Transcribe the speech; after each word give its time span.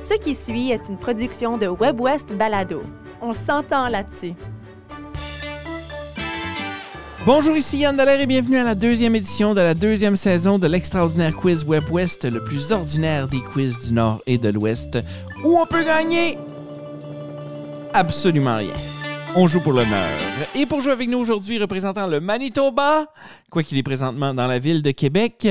Ce 0.00 0.14
qui 0.14 0.34
suit 0.34 0.70
est 0.70 0.88
une 0.88 0.96
production 0.96 1.58
de 1.58 1.66
WebWest 1.66 2.32
Balado. 2.32 2.82
On 3.20 3.32
s'entend 3.32 3.88
là-dessus. 3.88 4.34
Bonjour, 7.26 7.56
ici 7.56 7.78
Yann 7.78 7.96
Dallaire 7.96 8.20
et 8.20 8.26
bienvenue 8.26 8.56
à 8.56 8.64
la 8.64 8.74
deuxième 8.74 9.16
édition 9.16 9.54
de 9.54 9.60
la 9.60 9.74
deuxième 9.74 10.16
saison 10.16 10.58
de 10.58 10.66
l'extraordinaire 10.66 11.34
quiz 11.34 11.64
WebWest, 11.64 12.30
le 12.30 12.42
plus 12.42 12.72
ordinaire 12.72 13.28
des 13.28 13.40
quiz 13.40 13.86
du 13.86 13.92
Nord 13.92 14.22
et 14.26 14.38
de 14.38 14.48
l'Ouest, 14.48 14.98
où 15.44 15.58
on 15.58 15.66
peut 15.66 15.84
gagner 15.84 16.38
absolument 17.92 18.56
rien. 18.56 18.74
On 19.36 19.46
joue 19.46 19.60
pour 19.60 19.72
l'honneur. 19.72 20.08
Et 20.54 20.64
pour 20.64 20.80
jouer 20.80 20.92
avec 20.92 21.08
nous 21.08 21.18
aujourd'hui, 21.18 21.58
représentant 21.58 22.06
le 22.06 22.18
Manitoba, 22.18 23.06
quoi 23.50 23.62
qu'il 23.62 23.76
est 23.76 23.82
présentement 23.82 24.32
dans 24.32 24.46
la 24.46 24.58
ville 24.58 24.80
de 24.80 24.90
Québec, 24.90 25.46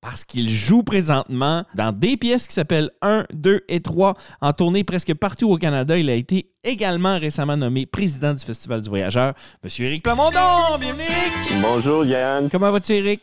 parce 0.00 0.24
qu'il 0.24 0.48
joue 0.48 0.82
présentement 0.82 1.64
dans 1.74 1.92
des 1.92 2.16
pièces 2.16 2.48
qui 2.48 2.54
s'appellent 2.54 2.90
1, 3.02 3.26
2 3.32 3.64
et 3.68 3.80
3 3.80 4.14
en 4.40 4.52
tournée 4.52 4.84
presque 4.84 5.14
partout 5.14 5.50
au 5.50 5.58
Canada. 5.58 5.98
Il 5.98 6.08
a 6.08 6.14
été 6.14 6.50
également 6.64 7.18
récemment 7.18 7.56
nommé 7.56 7.86
président 7.86 8.34
du 8.34 8.44
Festival 8.44 8.80
du 8.80 8.88
Voyageur. 8.88 9.34
Monsieur 9.62 9.86
Éric 9.86 10.02
Plamondon, 10.02 10.78
bienvenue 10.80 11.04
Éric! 11.04 11.60
Bonjour 11.62 12.04
Yann. 12.04 12.48
Comment 12.50 12.70
vas-tu 12.70 12.92
Éric? 12.92 13.20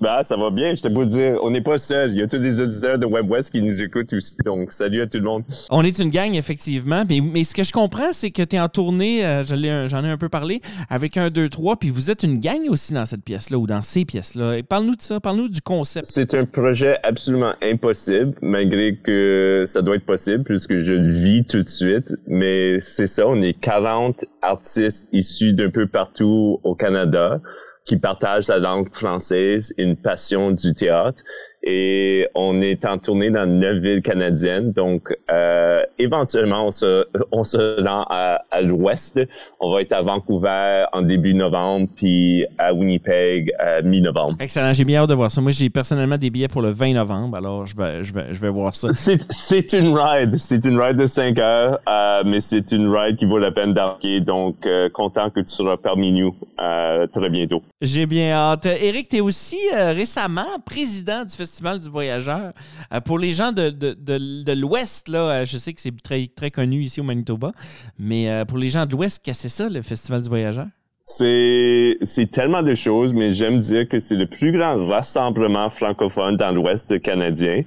Bah, 0.00 0.22
ça 0.22 0.36
va 0.36 0.50
bien. 0.50 0.74
Je 0.74 0.82
te 0.82 0.88
peux 0.88 1.04
dire, 1.06 1.38
on 1.42 1.50
n'est 1.50 1.62
pas 1.62 1.78
seul. 1.78 2.12
Il 2.12 2.18
y 2.18 2.22
a 2.22 2.26
tous 2.26 2.38
les 2.38 2.60
auditeurs 2.60 2.98
de 2.98 3.06
WebWest 3.06 3.50
qui 3.50 3.60
nous 3.60 3.82
écoutent 3.82 4.12
aussi. 4.12 4.36
Donc, 4.44 4.72
salut 4.72 5.02
à 5.02 5.06
tout 5.06 5.18
le 5.18 5.24
monde. 5.24 5.44
On 5.70 5.82
est 5.82 5.98
une 5.98 6.10
gang, 6.10 6.34
effectivement. 6.34 7.04
Mais, 7.08 7.20
mais 7.20 7.44
ce 7.44 7.54
que 7.54 7.64
je 7.64 7.72
comprends, 7.72 8.12
c'est 8.12 8.30
que 8.30 8.42
tu 8.42 8.56
es 8.56 8.60
en 8.60 8.68
tournée, 8.68 9.24
euh, 9.24 9.42
j'en 9.42 10.04
ai 10.04 10.10
un 10.10 10.16
peu 10.16 10.28
parlé, 10.28 10.60
avec 10.88 11.16
un, 11.16 11.28
deux, 11.30 11.48
trois. 11.48 11.76
Puis 11.76 11.90
vous 11.90 12.10
êtes 12.10 12.22
une 12.22 12.40
gang 12.40 12.60
aussi 12.68 12.94
dans 12.94 13.04
cette 13.04 13.24
pièce-là 13.24 13.58
ou 13.58 13.66
dans 13.66 13.82
ces 13.82 14.04
pièces-là. 14.04 14.62
Parle-nous 14.68 14.96
de 14.96 15.02
ça. 15.02 15.20
Parle-nous 15.20 15.48
du 15.48 15.60
concept. 15.60 16.06
C'est 16.06 16.34
un 16.34 16.46
projet 16.46 16.98
absolument 17.02 17.54
impossible, 17.62 18.34
malgré 18.40 18.96
que 18.96 19.64
ça 19.66 19.82
doit 19.82 19.96
être 19.96 20.06
possible 20.06 20.44
puisque 20.44 20.78
je 20.80 20.94
le 20.94 21.10
vis 21.10 21.44
tout 21.44 21.62
de 21.62 21.68
suite. 21.68 22.14
Mais 22.26 22.80
c'est 22.80 23.06
ça. 23.06 23.26
On 23.26 23.42
est 23.42 23.54
40 23.54 24.24
artistes 24.40 25.08
issus 25.12 25.52
d'un 25.52 25.70
peu 25.70 25.86
partout 25.86 26.60
au 26.62 26.74
Canada 26.74 27.40
qui 27.84 27.96
partagent 27.96 28.48
la 28.48 28.58
langue 28.58 28.92
française, 28.92 29.74
une 29.78 29.96
passion 29.96 30.50
du 30.50 30.74
théâtre 30.74 31.22
et 31.66 32.28
on 32.34 32.60
est 32.60 32.84
en 32.84 32.98
tournée 32.98 33.30
dans 33.30 33.46
neuf 33.46 33.78
villes 33.78 34.02
canadiennes. 34.02 34.72
Donc, 34.72 35.16
euh, 35.32 35.82
éventuellement, 35.98 36.66
on 36.66 36.70
se, 36.70 37.06
on 37.32 37.42
se 37.42 37.82
rend 37.82 38.04
à, 38.10 38.42
à 38.50 38.60
l'ouest. 38.60 39.20
On 39.60 39.72
va 39.72 39.80
être 39.80 39.92
à 39.92 40.02
Vancouver 40.02 40.84
en 40.92 41.00
début 41.00 41.32
novembre, 41.32 41.88
puis 41.96 42.44
à 42.58 42.74
Winnipeg 42.74 43.50
à 43.58 43.80
mi-novembre. 43.80 44.36
Excellent. 44.40 44.74
J'ai 44.74 44.84
bien 44.84 45.00
hâte 45.00 45.08
de 45.08 45.14
voir 45.14 45.32
ça. 45.32 45.40
Moi, 45.40 45.52
j'ai 45.52 45.70
personnellement 45.70 46.18
des 46.18 46.28
billets 46.28 46.48
pour 46.48 46.60
le 46.60 46.68
20 46.68 46.92
novembre, 46.92 47.38
alors 47.38 47.66
je 47.66 47.74
vais, 47.74 48.04
je 48.04 48.12
vais, 48.12 48.26
je 48.32 48.40
vais 48.40 48.50
voir 48.50 48.74
ça. 48.74 48.88
C'est 48.92 49.72
une 49.72 49.96
ride. 49.96 50.36
C'est 50.36 50.66
une 50.66 50.78
ride 50.78 50.98
de 50.98 51.06
5 51.06 51.38
heures, 51.38 51.78
euh, 51.88 52.22
mais 52.26 52.40
c'est 52.40 52.72
une 52.72 52.94
ride 52.94 53.16
qui 53.16 53.24
vaut 53.24 53.38
la 53.38 53.52
peine 53.52 53.72
d'arquer. 53.72 54.20
Donc, 54.20 54.66
euh, 54.66 54.90
content 54.90 55.30
que 55.30 55.40
tu 55.40 55.46
seras 55.54 55.78
parmi 55.78 56.12
nous 56.12 56.34
euh, 56.60 57.06
très 57.06 57.30
bientôt. 57.30 57.62
J'ai 57.80 58.04
bien 58.04 58.32
hâte. 58.32 58.66
Éric, 58.66 59.08
tu 59.08 59.16
es 59.16 59.20
aussi 59.20 59.58
euh, 59.74 59.92
récemment 59.92 60.58
président 60.64 61.24
du 61.24 61.34
Festival 61.34 61.53
du 61.62 61.88
Voyageur. 61.88 62.52
Euh, 62.92 63.00
pour 63.00 63.18
les 63.18 63.32
gens 63.32 63.52
de, 63.52 63.70
de, 63.70 63.94
de, 63.94 64.52
l'Ouest, 64.52 65.08
là, 65.08 65.18
euh, 65.18 65.44
je 65.44 65.56
sais 65.58 65.72
que 65.72 65.80
c'est 65.80 65.94
très, 66.02 66.26
très 66.34 66.50
connu 66.50 66.80
ici 66.80 67.00
au 67.00 67.04
Manitoba, 67.04 67.52
mais 67.98 68.30
euh, 68.30 68.44
pour 68.44 68.58
les 68.58 68.68
gens 68.68 68.86
de 68.86 68.92
l'Ouest, 68.92 69.24
qu'est-ce 69.24 69.44
que 69.44 69.48
c'est 69.48 69.62
ça, 69.62 69.68
le 69.68 69.82
Festival 69.82 70.22
du 70.22 70.28
Voyageur? 70.28 70.66
C'est, 71.02 71.98
c'est 72.02 72.30
tellement 72.30 72.62
de 72.62 72.74
choses, 72.74 73.12
mais 73.12 73.34
j'aime 73.34 73.58
dire 73.58 73.88
que 73.88 73.98
c'est 73.98 74.16
le 74.16 74.26
plus 74.26 74.52
grand 74.52 74.86
rassemblement 74.86 75.68
francophone 75.68 76.36
dans 76.36 76.50
l'Ouest 76.50 77.00
canadien. 77.02 77.62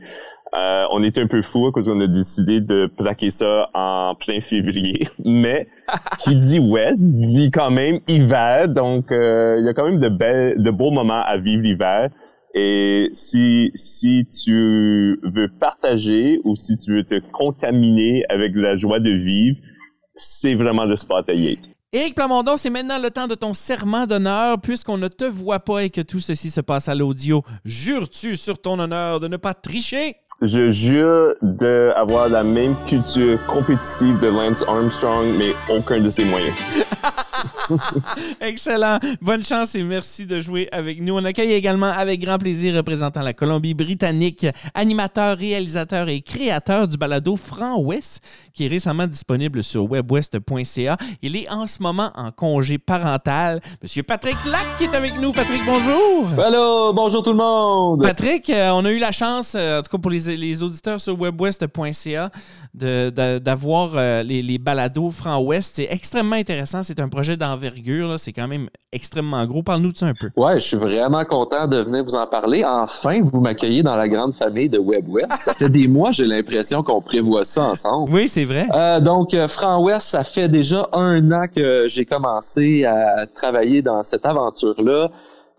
On 0.90 1.04
est 1.04 1.20
un 1.20 1.28
peu 1.28 1.44
fou 1.44 1.72
parce 1.72 1.86
qu'on 1.86 2.02
a 2.02 2.08
décidé 2.08 2.62
de 2.62 2.90
plaquer 2.98 3.30
ça 3.30 3.70
en 3.76 4.16
plein 4.16 4.42
février. 4.42 5.08
Mais 5.24 5.68
qui 6.20 6.36
dit 6.36 6.58
ouest 6.58 6.98
dit 6.98 7.52
quand 7.52 7.70
même 7.70 8.00
hiver, 8.08 8.68
donc 8.70 9.06
il 9.12 9.64
y 9.64 9.70
a 9.70 9.74
quand 9.76 9.86
même 9.86 10.00
de, 10.00 10.10
belles, 10.10 10.56
de 10.64 10.72
beaux 10.72 10.90
moments 10.90 11.22
à 11.22 11.38
vivre 11.38 11.62
l'hiver. 11.62 12.10
Et 12.60 13.10
si, 13.12 13.72
si 13.76 14.26
tu 14.26 15.20
veux 15.22 15.48
partager 15.60 16.40
ou 16.44 16.56
si 16.56 16.76
tu 16.76 16.96
veux 16.96 17.04
te 17.04 17.20
contaminer 17.32 18.24
avec 18.30 18.54
la 18.56 18.76
joie 18.76 19.00
de 19.00 19.12
vivre, 19.12 19.58
c'est 20.16 20.56
vraiment 20.56 20.86
le 20.86 20.96
spot 20.96 21.30
à 21.30 21.34
y 21.34 21.60
Éric 21.94 22.16
Plamondon, 22.16 22.58
c'est 22.58 22.72
maintenant 22.72 22.98
le 22.98 23.12
temps 23.12 23.28
de 23.28 23.36
ton 23.36 23.54
serment 23.54 24.08
d'honneur. 24.08 24.60
Puisqu'on 24.60 24.98
ne 24.98 25.08
te 25.08 25.26
voit 25.26 25.60
pas 25.60 25.84
et 25.84 25.92
que 25.92 26.02
tout 26.02 26.20
ceci 26.20 26.50
se 26.50 26.60
passe 26.62 26.90
à 26.90 26.96
l'audio, 26.96 27.44
jures-tu 27.64 28.36
sur 28.36 28.60
ton 28.60 28.80
honneur 28.80 29.20
de 29.20 29.28
ne 29.28 29.38
pas 29.38 29.54
tricher? 29.54 30.16
Je 30.42 30.72
jure 30.72 31.36
d'avoir 31.44 32.28
la 32.28 32.44
même 32.44 32.76
culture 32.88 33.38
compétitive 33.46 34.20
de 34.20 34.28
Lance 34.30 34.64
Armstrong, 34.68 35.28
mais 35.38 35.54
aucun 35.70 36.02
de 36.02 36.10
ses 36.10 36.26
moyens. 36.26 36.56
Excellent. 38.42 39.00
Bonne 39.22 39.44
chance 39.44 39.76
et 39.76 39.84
merci 39.84 40.26
de 40.26 40.40
jouer 40.40 40.68
avec 40.72 41.02
nous. 41.02 41.16
On 41.16 41.26
accueille 41.26 41.54
également 41.54 41.88
avec 41.88 42.22
grand 42.22 42.38
plaisir 42.38 42.76
représentant 42.76 43.22
la 43.22 43.34
Colombie-Britannique, 43.34 44.48
animateur, 44.74 45.38
réalisateur 45.38 46.10
et 46.10 46.22
créateur 46.22 46.88
du 46.88 46.98
balado 46.98 47.36
Franc 47.36 47.80
Ouest, 47.80 48.22
qui 48.54 48.66
est 48.66 48.70
récemment 48.70 49.08
disponible 49.08 49.64
sur 49.64 49.90
webwest.ca. 49.90 50.98
Il 51.22 51.36
est 51.36 51.50
en 51.50 51.68
ce 51.68 51.82
moment 51.82 52.12
en 52.16 52.32
congé 52.32 52.78
parental. 52.78 53.62
Monsieur 53.82 54.04
Patrick 54.04 54.38
Lac 54.52 54.66
qui 54.78 54.86
est 54.86 54.96
avec 54.96 55.20
nous. 55.20 55.32
Patrick, 55.32 55.62
bonjour. 55.66 56.28
Hello, 56.38 56.94
bonjour 56.94 57.24
tout 57.24 57.32
le 57.32 57.38
monde. 57.38 58.02
Patrick, 58.02 58.50
euh, 58.50 58.70
on 58.72 58.86
a 58.86 58.92
eu 58.92 59.00
la 59.00 59.12
chance, 59.12 59.54
euh, 59.56 59.80
en 59.80 59.84
tout 59.84 59.92
cas 59.92 59.98
pour 59.98 60.12
les, 60.12 60.64
auditeurs 60.64 61.00
sur 61.00 61.20
webwest.ca, 61.20 62.32
d'avoir 62.74 63.92
euh, 63.96 64.24
les, 64.24 64.42
les 64.42 64.58
balados 64.58 65.10
Franc 65.10 65.40
Ouest. 65.40 65.74
C'est 65.76 65.88
extrêmement 65.90 66.36
intéressant. 66.36 66.84
C'est 66.84 67.00
un 67.00 67.10
projet 67.10 67.27
d'envergure. 67.36 68.18
C'est 68.18 68.32
quand 68.32 68.48
même 68.48 68.70
extrêmement 68.92 69.46
gros. 69.46 69.64
Parle-nous 69.64 69.92
de 69.92 69.98
ça 69.98 70.08
un 70.08 70.14
peu. 70.14 70.30
Ouais, 70.36 70.60
je 70.60 70.66
suis 70.66 70.78
vraiment 70.78 71.26
content 71.26 71.68
de 71.68 71.78
venir 71.78 72.04
vous 72.04 72.16
en 72.16 72.28
parler. 72.28 72.64
Enfin, 72.66 73.22
vous 73.22 73.42
m'accueillez 73.42 73.84
dans 73.84 73.96
la 73.96 74.08
grande 74.08 74.36
famille 74.36 74.70
de 74.70 74.80
WebWest. 74.80 75.34
ça 75.34 75.54
fait 75.54 75.70
des 75.70 75.88
mois, 75.88 76.12
j'ai 76.12 76.26
l'impression 76.26 76.84
qu'on 76.84 77.02
prévoit 77.02 77.44
ça 77.44 77.64
ensemble. 77.64 78.14
Oui, 78.14 78.28
c'est 78.28 78.46
vrai. 78.46 78.68
Euh, 78.74 79.00
donc, 79.00 79.34
euh, 79.34 79.48
Franc 79.48 79.84
Ouest, 79.84 80.08
ça 80.08 80.24
fait 80.24 80.48
déjà 80.48 80.88
un 80.94 81.32
an 81.32 81.46
que 81.54 81.86
j'ai 81.88 82.06
commencé 82.06 82.86
à 82.86 83.26
travailler 83.36 83.82
dans 83.82 84.04
cette 84.04 84.26
aventure-là. 84.26 85.10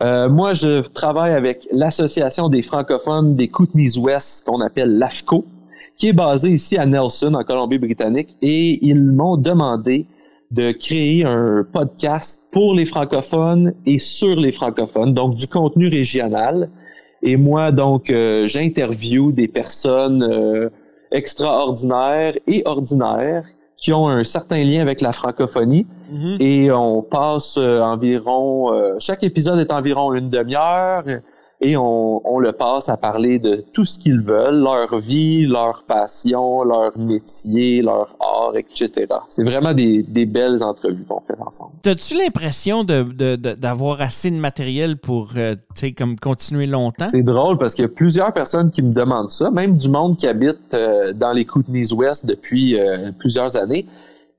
Euh, 0.00 0.28
moi, 0.28 0.54
je 0.54 0.86
travaille 0.88 1.32
avec 1.32 1.66
l'Association 1.72 2.48
des 2.48 2.62
francophones 2.62 3.34
des 3.34 3.48
Kootenays-Ouest, 3.48 4.46
qu'on 4.46 4.60
appelle 4.60 4.96
l'AFCO, 4.96 5.44
qui 5.96 6.08
est 6.08 6.12
basée 6.12 6.50
ici 6.50 6.76
à 6.78 6.86
Nelson, 6.86 7.34
en 7.34 7.42
Colombie-Britannique, 7.42 8.36
et 8.40 8.78
ils 8.86 9.02
m'ont 9.02 9.36
demandé 9.36 10.06
de 10.50 10.72
créer 10.72 11.24
un 11.24 11.66
podcast 11.70 12.50
pour 12.52 12.74
les 12.74 12.86
francophones 12.86 13.74
et 13.84 13.98
sur 13.98 14.36
les 14.36 14.52
francophones, 14.52 15.12
donc 15.12 15.34
du 15.34 15.46
contenu 15.46 15.88
régional. 15.88 16.70
Et 17.22 17.36
moi, 17.36 17.72
donc, 17.72 18.10
euh, 18.10 18.46
j'interview 18.46 19.32
des 19.32 19.48
personnes 19.48 20.22
euh, 20.22 20.70
extraordinaires 21.10 22.34
et 22.46 22.62
ordinaires 22.64 23.44
qui 23.76 23.92
ont 23.92 24.08
un 24.08 24.24
certain 24.24 24.58
lien 24.58 24.80
avec 24.80 25.00
la 25.00 25.12
francophonie. 25.12 25.86
Mm-hmm. 26.12 26.42
Et 26.42 26.72
on 26.72 27.02
passe 27.02 27.58
euh, 27.58 27.80
environ, 27.80 28.98
chaque 28.98 29.22
épisode 29.22 29.58
est 29.60 29.70
environ 29.70 30.14
une 30.14 30.30
demi-heure 30.30 31.04
et 31.60 31.76
on, 31.76 32.20
on, 32.24 32.38
le 32.38 32.52
passe 32.52 32.88
à 32.88 32.96
parler 32.96 33.40
de 33.40 33.64
tout 33.72 33.84
ce 33.84 33.98
qu'ils 33.98 34.20
veulent, 34.20 34.60
leur 34.60 35.00
vie, 35.00 35.44
leur 35.44 35.82
passion, 35.82 36.62
leur 36.62 36.96
métier, 36.96 37.82
leur 37.82 38.16
art, 38.20 38.52
etc. 38.54 39.06
C'est 39.28 39.42
vraiment 39.42 39.74
des, 39.74 40.04
des, 40.04 40.24
belles 40.24 40.62
entrevues 40.62 41.04
qu'on 41.04 41.20
fait 41.20 41.40
ensemble. 41.40 41.72
As-tu 41.84 42.16
l'impression 42.16 42.84
d'avoir 42.84 43.12
de, 43.12 43.36
de, 43.36 44.02
assez 44.02 44.30
de 44.30 44.36
matériel 44.36 44.98
pour 44.98 45.30
euh, 45.36 45.56
comme 45.96 46.16
continuer 46.16 46.66
longtemps? 46.66 47.06
C'est 47.06 47.24
drôle 47.24 47.58
parce 47.58 47.74
qu'il 47.74 47.82
y 47.82 47.88
a 47.88 47.92
plusieurs 47.92 48.32
personnes 48.32 48.70
qui 48.70 48.82
me 48.82 48.92
demandent 48.92 49.30
ça, 49.30 49.50
même 49.50 49.76
du 49.76 49.88
monde 49.88 50.16
qui 50.16 50.28
habite 50.28 50.58
euh, 50.74 51.12
dans 51.12 51.32
les 51.32 51.44
Kootenays-Ouest 51.44 52.24
depuis 52.24 52.78
euh, 52.78 53.10
plusieurs 53.18 53.56
années. 53.56 53.84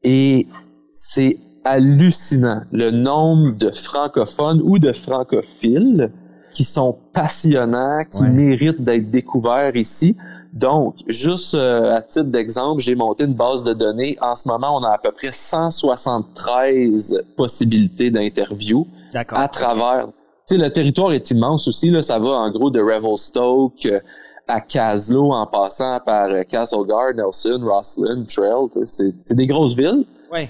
Et 0.03 0.47
c'est 0.91 1.37
hallucinant 1.65 2.61
le 2.71 2.91
nombre 2.91 3.57
de 3.57 3.71
francophones 3.71 4.61
ou 4.63 4.79
de 4.79 4.93
francophiles 4.93 6.09
qui 6.51 6.63
sont 6.63 6.97
passionnants, 7.13 8.03
qui 8.11 8.23
méritent 8.23 8.81
d'être 8.81 9.09
découverts 9.09 9.75
ici. 9.75 10.15
Donc, 10.53 10.95
juste 11.07 11.53
euh, 11.53 11.95
à 11.95 12.01
titre 12.01 12.25
d'exemple, 12.25 12.81
j'ai 12.81 12.95
monté 12.95 13.23
une 13.25 13.35
base 13.35 13.63
de 13.63 13.73
données. 13.73 14.17
En 14.19 14.35
ce 14.35 14.47
moment, 14.47 14.75
on 14.77 14.83
a 14.83 14.93
à 14.93 14.97
peu 14.97 15.11
près 15.11 15.31
173 15.31 17.23
possibilités 17.37 18.09
d'interview 18.09 18.87
à 19.13 19.47
travers. 19.47 20.07
Tu 20.47 20.55
sais, 20.55 20.57
le 20.57 20.71
territoire 20.71 21.13
est 21.13 21.29
immense 21.29 21.67
aussi. 21.67 21.91
Là, 21.91 22.01
ça 22.01 22.17
va 22.17 22.29
en 22.29 22.49
gros 22.51 22.71
de 22.71 22.81
Revelstoke 22.81 23.85
euh, 23.85 23.99
à 24.47 24.61
Caslo, 24.61 25.31
en 25.31 25.45
passant 25.45 25.99
par 26.03 26.29
euh, 26.29 26.41
Castlegar, 26.43 27.13
Nelson, 27.15 27.59
Rosslyn, 27.61 28.23
Trail. 28.25 28.69
C'est 28.85 29.35
des 29.35 29.45
grosses 29.45 29.75
villes. 29.75 30.05
Ouais. 30.33 30.49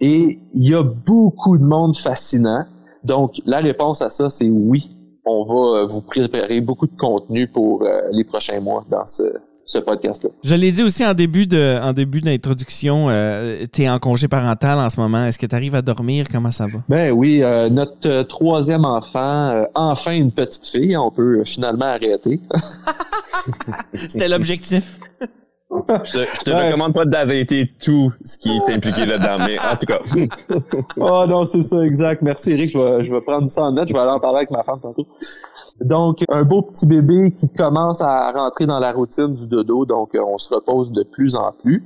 Et 0.00 0.38
il 0.54 0.68
y 0.68 0.74
a 0.74 0.82
beaucoup 0.82 1.58
de 1.58 1.64
monde 1.64 1.96
fascinant. 1.96 2.64
Donc, 3.04 3.34
la 3.44 3.58
réponse 3.58 4.00
à 4.00 4.08
ça, 4.08 4.30
c'est 4.30 4.48
oui 4.48 4.93
on 5.24 5.44
va 5.44 5.78
euh, 5.80 5.86
vous 5.86 6.02
préparer 6.02 6.60
beaucoup 6.60 6.86
de 6.86 6.96
contenu 6.96 7.46
pour 7.46 7.82
euh, 7.82 8.02
les 8.12 8.24
prochains 8.24 8.60
mois 8.60 8.84
dans 8.90 9.06
ce 9.06 9.24
ce 9.66 9.78
podcast-là. 9.78 10.30
Je 10.44 10.54
l'ai 10.54 10.72
dit 10.72 10.82
aussi 10.82 11.04
en 11.04 11.14
début 11.14 11.46
de, 11.46 11.78
en 11.82 11.92
début 11.92 12.20
d'introduction, 12.20 13.06
euh, 13.08 13.64
tu 13.72 13.82
es 13.82 13.88
en 13.88 13.98
congé 13.98 14.28
parental 14.28 14.78
en 14.78 14.90
ce 14.90 15.00
moment. 15.00 15.26
Est-ce 15.26 15.38
que 15.38 15.46
tu 15.46 15.54
arrives 15.54 15.74
à 15.74 15.82
dormir? 15.82 16.26
Comment 16.30 16.50
ça 16.50 16.66
va? 16.66 16.80
Ben 16.88 17.10
oui, 17.12 17.42
euh, 17.42 17.68
notre 17.70 18.08
euh, 18.08 18.24
troisième 18.24 18.84
enfant, 18.84 19.64
enfin 19.74 20.12
une 20.12 20.32
petite 20.32 20.66
fille, 20.66 20.96
on 20.96 21.10
peut 21.10 21.44
finalement 21.44 21.86
arrêter. 21.86 22.40
C'était 24.08 24.28
l'objectif. 24.28 24.98
Je, 26.04 26.20
je 26.20 26.44
te 26.44 26.50
recommande 26.50 26.94
pas 26.94 27.04
d'arrêter 27.04 27.72
tout 27.82 28.12
ce 28.24 28.38
qui 28.38 28.50
est 28.50 28.72
impliqué 28.72 29.06
là-dedans, 29.06 29.44
mais 29.44 29.58
en 29.58 29.76
tout 29.76 29.86
cas. 29.86 29.98
oh 30.96 31.24
non, 31.28 31.44
c'est 31.44 31.62
ça, 31.62 31.80
exact. 31.84 32.22
Merci 32.22 32.52
Eric, 32.52 32.70
je 32.70 32.78
vais, 32.78 33.04
je 33.04 33.12
vais 33.12 33.20
prendre 33.20 33.50
ça 33.50 33.64
en 33.64 33.72
note, 33.72 33.88
je 33.88 33.92
vais 33.92 33.98
aller 33.98 34.10
en 34.10 34.20
parler 34.20 34.38
avec 34.38 34.50
ma 34.50 34.62
femme 34.62 34.80
tantôt. 34.80 35.06
Donc, 35.80 36.22
un 36.28 36.44
beau 36.44 36.62
petit 36.62 36.86
bébé 36.86 37.32
qui 37.32 37.52
commence 37.52 38.00
à 38.00 38.30
rentrer 38.32 38.66
dans 38.66 38.78
la 38.78 38.92
routine 38.92 39.34
du 39.34 39.46
dodo, 39.46 39.84
donc 39.84 40.14
euh, 40.14 40.20
on 40.26 40.38
se 40.38 40.54
repose 40.54 40.92
de 40.92 41.02
plus 41.02 41.34
en 41.34 41.52
plus. 41.52 41.84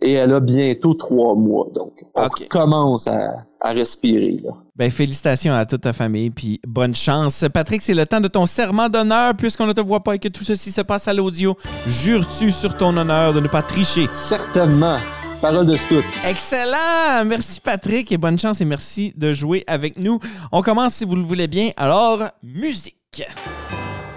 Et 0.00 0.12
elle 0.12 0.32
a 0.32 0.40
bientôt 0.40 0.94
trois 0.94 1.34
mois, 1.34 1.68
donc 1.74 1.92
on 2.14 2.28
commence 2.48 3.08
à, 3.08 3.44
à 3.60 3.70
respirer. 3.70 4.40
Là. 4.44 4.50
Ben, 4.76 4.90
félicitations 4.90 5.54
à 5.54 5.66
toute 5.66 5.80
ta 5.82 5.92
famille, 5.92 6.30
puis 6.30 6.60
bonne 6.66 6.94
chance. 6.94 7.44
Patrick, 7.52 7.82
c'est 7.82 7.94
le 7.94 8.06
temps 8.06 8.20
de 8.20 8.28
ton 8.28 8.46
serment 8.46 8.88
d'honneur, 8.88 9.34
puisqu'on 9.34 9.66
ne 9.66 9.72
te 9.72 9.80
voit 9.80 10.02
pas 10.02 10.14
et 10.14 10.18
que 10.18 10.28
tout 10.28 10.44
ceci 10.44 10.70
se 10.70 10.80
passe 10.80 11.08
à 11.08 11.14
l'audio. 11.14 11.56
Jures-tu 11.86 12.50
sur 12.50 12.76
ton 12.76 12.96
honneur 12.96 13.32
de 13.32 13.40
ne 13.40 13.48
pas 13.48 13.62
tricher? 13.62 14.06
Certainement. 14.10 14.98
Parole 15.40 15.66
de 15.66 15.76
scout. 15.76 16.04
Excellent! 16.24 17.24
Merci 17.24 17.60
Patrick 17.60 18.10
et 18.10 18.18
bonne 18.18 18.38
chance 18.38 18.60
et 18.60 18.64
merci 18.64 19.12
de 19.16 19.32
jouer 19.32 19.62
avec 19.68 19.96
nous. 19.96 20.18
On 20.50 20.62
commence 20.62 20.94
si 20.94 21.04
vous 21.04 21.14
le 21.14 21.22
voulez 21.22 21.46
bien. 21.46 21.70
Alors, 21.76 22.22
musique. 22.42 22.96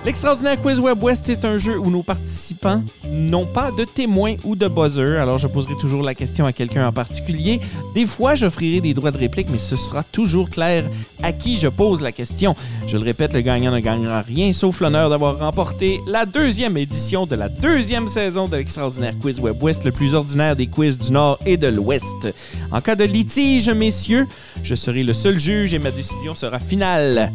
L'extraordinaire 0.03 0.59
Quiz 0.59 0.79
Web 0.79 1.03
West, 1.03 1.25
c'est 1.27 1.45
un 1.45 1.59
jeu 1.59 1.77
où 1.77 1.91
nos 1.91 2.01
participants 2.01 2.81
n'ont 3.07 3.45
pas 3.45 3.69
de 3.69 3.83
témoins 3.83 4.33
ou 4.43 4.55
de 4.55 4.67
buzzer. 4.67 5.17
Alors, 5.21 5.37
je 5.37 5.45
poserai 5.45 5.75
toujours 5.79 6.01
la 6.01 6.15
question 6.15 6.43
à 6.43 6.51
quelqu'un 6.51 6.87
en 6.87 6.91
particulier. 6.91 7.61
Des 7.93 8.07
fois, 8.07 8.33
j'offrirai 8.33 8.81
des 8.81 8.95
droits 8.95 9.11
de 9.11 9.19
réplique, 9.19 9.49
mais 9.51 9.59
ce 9.59 9.75
sera 9.75 10.03
toujours 10.03 10.49
clair 10.49 10.85
à 11.21 11.31
qui 11.31 11.55
je 11.55 11.67
pose 11.67 12.01
la 12.01 12.11
question. 12.11 12.55
Je 12.87 12.97
le 12.97 13.03
répète, 13.03 13.33
le 13.33 13.41
gagnant 13.41 13.71
ne 13.71 13.79
gagnera 13.79 14.23
rien, 14.23 14.53
sauf 14.53 14.81
l'honneur 14.81 15.11
d'avoir 15.11 15.37
remporté 15.37 16.01
la 16.07 16.25
deuxième 16.25 16.77
édition 16.77 17.27
de 17.27 17.35
la 17.35 17.47
deuxième 17.47 18.07
saison 18.07 18.47
de 18.47 18.57
l'extraordinaire 18.57 19.13
Quiz 19.21 19.39
Web 19.39 19.61
West, 19.61 19.83
le 19.85 19.91
plus 19.91 20.15
ordinaire 20.15 20.55
des 20.55 20.65
quiz 20.65 20.97
du 20.97 21.11
Nord 21.11 21.37
et 21.45 21.57
de 21.57 21.67
l'Ouest. 21.67 22.33
En 22.71 22.81
cas 22.81 22.95
de 22.95 23.03
litige, 23.03 23.69
messieurs, 23.69 24.25
je 24.63 24.73
serai 24.73 25.03
le 25.03 25.13
seul 25.13 25.37
juge 25.37 25.75
et 25.75 25.79
ma 25.79 25.91
décision 25.91 26.33
sera 26.33 26.57
finale. 26.57 27.31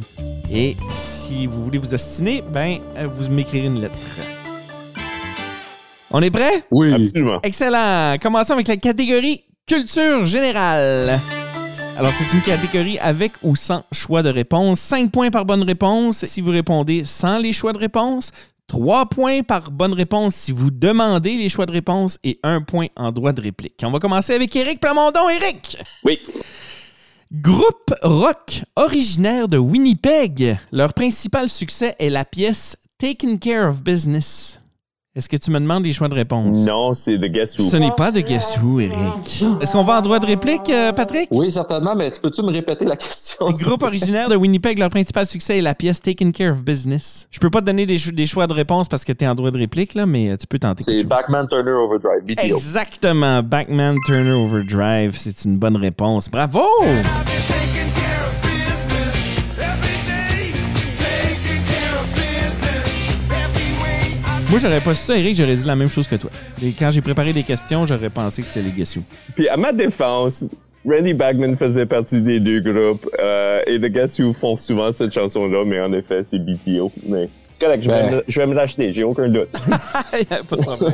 Et 0.53 0.77
si 0.91 1.47
vous 1.47 1.65
voulez 1.65 1.79
vous 1.79 1.93
ostiner, 1.93 2.43
ben, 2.57 2.79
euh, 2.97 3.07
vous 3.07 3.29
m'écrirez 3.29 3.67
une 3.67 3.83
lettre. 3.83 3.93
On 6.11 6.23
est 6.23 6.31
prêt? 6.31 6.65
Oui. 6.71 6.91
Absolument. 6.91 7.39
Excellent. 7.43 8.17
Commençons 8.19 8.55
avec 8.55 8.67
la 8.67 8.79
catégorie 8.79 9.45
culture 9.67 10.25
générale. 10.25 11.19
Alors, 11.99 12.15
c'est 12.15 12.35
une 12.35 12.41
catégorie 12.41 12.99
avec 12.99 13.33
ou 13.43 13.57
sans 13.57 13.85
choix 13.93 14.23
de 14.23 14.31
réponse. 14.31 14.81
5 14.81 15.11
points 15.11 15.29
par 15.29 15.45
bonne 15.45 15.65
réponse 15.65 16.25
si 16.25 16.41
vous 16.41 16.51
répondez 16.51 17.05
sans 17.05 17.37
les 17.37 17.53
choix 17.53 17.75
de 17.75 17.79
réponse. 17.79 18.31
3 18.69 19.05
points 19.11 19.43
par 19.43 19.71
bonne 19.71 19.93
réponse 19.93 20.35
si 20.35 20.51
vous 20.51 20.71
demandez 20.71 21.37
les 21.37 21.51
choix 21.51 21.67
de 21.67 21.73
réponse 21.73 22.19
et 22.25 22.39
1 22.43 22.63
point 22.63 22.87
en 22.97 23.13
droit 23.13 23.35
de 23.35 23.43
réplique. 23.43 23.83
On 23.83 23.91
va 23.91 23.99
commencer 23.99 24.33
avec 24.33 24.57
Éric 24.57 24.81
Plamondon. 24.81 25.29
Éric! 25.29 25.77
Oui. 26.05 26.21
Groupe 27.33 27.93
rock 28.03 28.63
originaire 28.77 29.49
de 29.49 29.59
Winnipeg. 29.59 30.57
Leur 30.71 30.95
principal 30.95 31.49
succès 31.49 31.97
est 31.99 32.09
la 32.09 32.25
pièce 32.25 32.77
Taking 32.99 33.41
Care 33.41 33.69
of 33.69 33.83
Business. 33.83 34.61
Est-ce 35.17 35.31
que 35.31 35.37
tu 35.39 35.51
me 35.51 35.59
demandes 35.59 35.83
les 35.85 35.95
choix 35.95 36.09
de 36.09 36.15
réponse? 36.15 36.67
Non, 36.67 36.93
c'est 36.93 37.17
de 37.17 37.27
Guess 37.27 37.59
Who. 37.59 37.63
Ce 37.63 37.77
n'est 37.79 37.91
pas 37.97 38.13
de 38.13 38.21
Guess 38.21 38.59
Who, 38.63 38.81
Eric. 38.81 39.43
Est-ce 39.63 39.73
qu'on 39.73 39.83
va 39.83 39.97
en 39.97 40.01
droit 40.03 40.19
de 40.19 40.27
réplique, 40.27 40.69
euh, 40.69 40.93
Patrick? 40.93 41.29
Oui, 41.31 41.51
certainement, 41.51 41.95
mais 41.97 42.11
tu 42.11 42.21
peux-tu 42.21 42.43
me 42.43 42.53
répéter 42.53 42.85
la 42.85 42.97
question? 42.97 43.51
Groupe 43.51 43.83
originaire 43.83 44.29
de 44.29 44.37
Winnipeg, 44.37 44.79
leur 44.79 44.91
principal 44.91 45.25
succès 45.25 45.57
est 45.57 45.63
la 45.63 45.75
pièce 45.75 46.03
Taking 46.03 46.33
Care 46.33 46.53
of 46.53 46.63
Business. 46.63 47.29
Je 47.31 47.41
peux 47.41 47.49
pas 47.49 47.61
te 47.63 47.67
donner 47.67 47.87
des, 47.87 47.97
cho- 47.97 48.11
des 48.11 48.27
choix 48.27 48.47
de 48.47 48.53
réponse 48.53 48.89
parce 48.89 49.07
que 49.07 49.13
tu 49.13 49.25
es 49.25 49.29
en 49.29 49.35
droit 49.35 49.51
de 49.51 49.57
réplique, 49.57 49.95
là, 49.95 50.05
mais 50.05 50.29
euh, 50.33 50.37
tu 50.37 50.47
peux 50.47 50.59
tenter 50.59 50.83
C'est. 50.83 51.05
Backman 51.05 51.47
Turner 51.49 51.71
Overdrive, 51.73 52.23
BTO. 52.27 52.43
Exactement. 52.55 53.43
Backman 53.43 53.95
Turner 54.05 54.33
Overdrive. 54.33 55.15
C'est 55.17 55.47
une 55.47 55.57
bonne 55.57 55.77
réponse. 55.77 56.31
Bravo! 56.31 56.61
Moi, 64.49 64.59
j'aurais 64.61 64.81
pas 64.81 64.95
su 64.95 65.05
ça, 65.07 65.17
Eric, 65.19 65.35
j'aurais 65.37 65.55
dit 65.57 65.67
la 65.67 65.75
même 65.77 65.91
chose 65.91 66.07
que 66.07 66.15
toi. 66.17 66.31
Et 66.63 66.71
quand 66.73 66.91
j'ai 66.91 67.01
préparé 67.01 67.33
des 67.33 67.43
questions, 67.43 67.85
j'aurais 67.85 68.11
pensé 68.11 68.43
que 68.43 68.49
c'est 68.49 68.63
les 68.63 68.71
Guess 68.71 68.97
Who. 68.97 69.03
Puis 69.35 69.49
à 69.49 69.57
ma 69.57 69.73
défense, 69.73 70.45
Randy 70.89 71.15
Bagman 71.15 71.57
faisait 71.57 71.87
partie 71.87 72.21
des 72.21 72.39
deux 72.39 72.61
groupes 72.61 73.09
euh, 73.19 73.61
et 73.67 73.81
The 73.81 73.87
Guess 73.93 74.21
Who 74.21 74.33
font 74.33 74.57
souvent 74.57 74.93
cette 74.93 75.13
chanson-là, 75.13 75.65
mais 75.67 75.81
en 75.81 75.93
effet, 75.93 76.23
c'est 76.25 76.39
BTO. 76.39 76.93
Mais 77.09 77.29
c'est 77.53 77.61
correct, 77.65 77.83
je 77.83 77.91
vais, 77.91 78.03
Ben. 78.03 78.11
me- 78.17 78.25
je 78.29 78.41
vais 78.41 78.47
me 78.47 78.55
l'acheter, 78.55 78.93
j'ai 78.95 79.03
aucun 79.03 79.29
doute. 79.29 79.49
Pas 79.51 80.57
de 80.57 80.63
problème. 80.63 80.93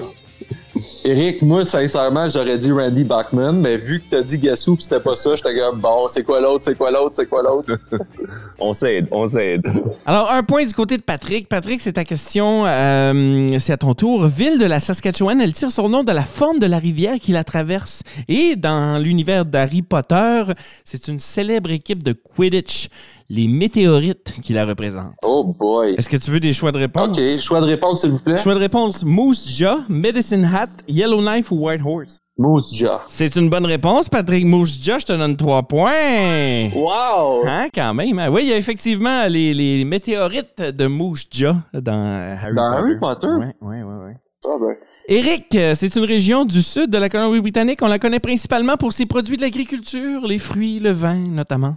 Eric, 1.05 1.43
moi, 1.43 1.65
sincèrement, 1.65 2.29
j'aurais 2.29 2.59
dit 2.59 2.73
Randy 2.73 3.05
Bachman, 3.05 3.53
mais 3.61 3.77
vu 3.77 4.01
que 4.01 4.05
t'as 4.11 4.23
dit 4.23 4.39
Guess 4.39 4.67
Who 4.67 4.77
pis 4.77 4.85
c'était 4.85 5.01
pas 5.01 5.15
ça, 5.15 5.37
j'étais 5.37 5.55
comme, 5.59 5.81
bon, 5.81 6.09
c'est 6.09 6.23
quoi 6.23 6.41
l'autre, 6.41 6.65
c'est 6.65 6.77
quoi 6.77 6.91
l'autre, 6.91 7.13
c'est 7.17 7.27
quoi 7.27 7.43
l'autre? 7.43 7.79
on 8.59 8.73
s'aide, 8.73 9.09
on 9.11 9.27
s'aide. 9.29 9.63
Alors, 10.07 10.31
un 10.31 10.43
point 10.43 10.65
du 10.65 10.73
côté 10.73 10.97
de 10.97 11.03
Patrick. 11.03 11.49
Patrick, 11.49 11.81
c'est 11.81 11.95
ta 11.95 12.05
question. 12.05 12.65
euh, 12.67 13.59
c'est 13.59 13.73
à 13.73 13.77
ton 13.77 13.95
tour. 13.95 14.27
Ville 14.27 14.59
de 14.59 14.67
la 14.67 14.81
Saskatchewan, 14.81 15.41
elle 15.41 15.53
tire 15.53 15.71
son 15.71 15.89
nom 15.89 16.03
de 16.03 16.13
la 16.13 16.23
forme 16.23 16.59
de 16.59 16.67
la 16.67 16.79
rivière 16.79 17.17
qui 17.21 17.33
la 17.33 17.45
traverse. 17.45 18.03
Et 18.29 18.57
dans 18.57 19.03
l'univers 19.03 19.45
d'Harry 19.45 19.83
Potter, 19.83 20.45
c'est 20.85 21.09
une 21.09 21.19
célèbre 21.19 21.71
équipe 21.71 22.03
de 22.03 22.13
Quidditch, 22.13 22.89
les 23.35 23.49
météorites, 23.49 24.35
qui 24.43 24.53
la 24.53 24.67
représentent. 24.67 25.15
Oh 25.25 25.43
boy. 25.59 25.95
Est-ce 25.97 26.11
que 26.11 26.19
tu 26.19 26.31
veux 26.31 26.39
des 26.39 26.53
choix 26.53 26.71
de 26.71 26.77
réponse? 26.77 27.09
OK, 27.19 27.41
choix 27.43 27.63
de 27.63 27.67
réponse, 27.67 28.03
s'il 28.03 28.11
vous 28.11 28.19
plaît. 28.19 28.37
Choix 28.37 28.53
de 28.55 28.59
réponse 28.59 29.03
Moose 29.05 29.49
Jaw, 29.49 29.79
Medicine 29.89 30.45
Hat, 30.45 30.69
Yellowknife 30.87 31.51
ou 31.51 31.57
White 31.67 31.81
Horse? 31.83 32.19
Moose 32.37 32.71
Jaw. 32.75 32.99
C'est 33.09 33.35
une 33.37 33.49
bonne 33.49 33.65
réponse, 33.65 34.11
Patrick 34.11 34.45
Moose 34.45 34.79
Jaw. 34.83 34.99
Je 35.01 35.07
te 35.07 35.13
donne 35.15 35.35
trois 35.37 35.63
points. 35.63 36.69
Wow! 36.75 37.47
Hein, 37.47 37.69
quand 37.75 37.95
même. 37.95 38.19
hein? 38.19 38.29
Oui, 38.31 38.43
il 38.45 38.49
y 38.51 38.53
a 38.53 38.57
effectivement 38.59 39.25
les, 39.29 39.55
les 39.55 39.85
météorites 39.87 40.61
de 40.61 40.87
Moose 40.87 41.25
Jaw 41.31 41.55
dans 41.73 42.37
Harry 42.39 42.55
Dans 42.55 42.71
Potter. 42.71 42.83
Harry 42.83 42.99
Potter? 43.01 43.27
Ouais, 43.29 43.55
ouais, 43.63 43.83
ouais, 43.83 44.05
ouais. 44.05 44.17
Ah 44.45 44.57
ben. 44.61 44.75
Eric, 45.09 45.55
euh, 45.55 45.75
c'est 45.75 45.95
une 45.97 46.05
région 46.05 46.45
du 46.45 46.61
sud 46.61 46.91
de 46.91 46.99
la 46.99 47.09
Colombie-Britannique. 47.09 47.81
On 47.83 47.89
la 47.89 47.99
connaît 47.99 48.21
principalement 48.21 48.77
pour 48.77 48.93
ses 48.93 49.07
produits 49.07 49.37
de 49.39 49.43
l'agriculture, 49.43 50.27
les 50.27 50.39
fruits, 50.39 50.81
le 50.81 50.91
vin 50.91 51.17
notamment. 51.17 51.77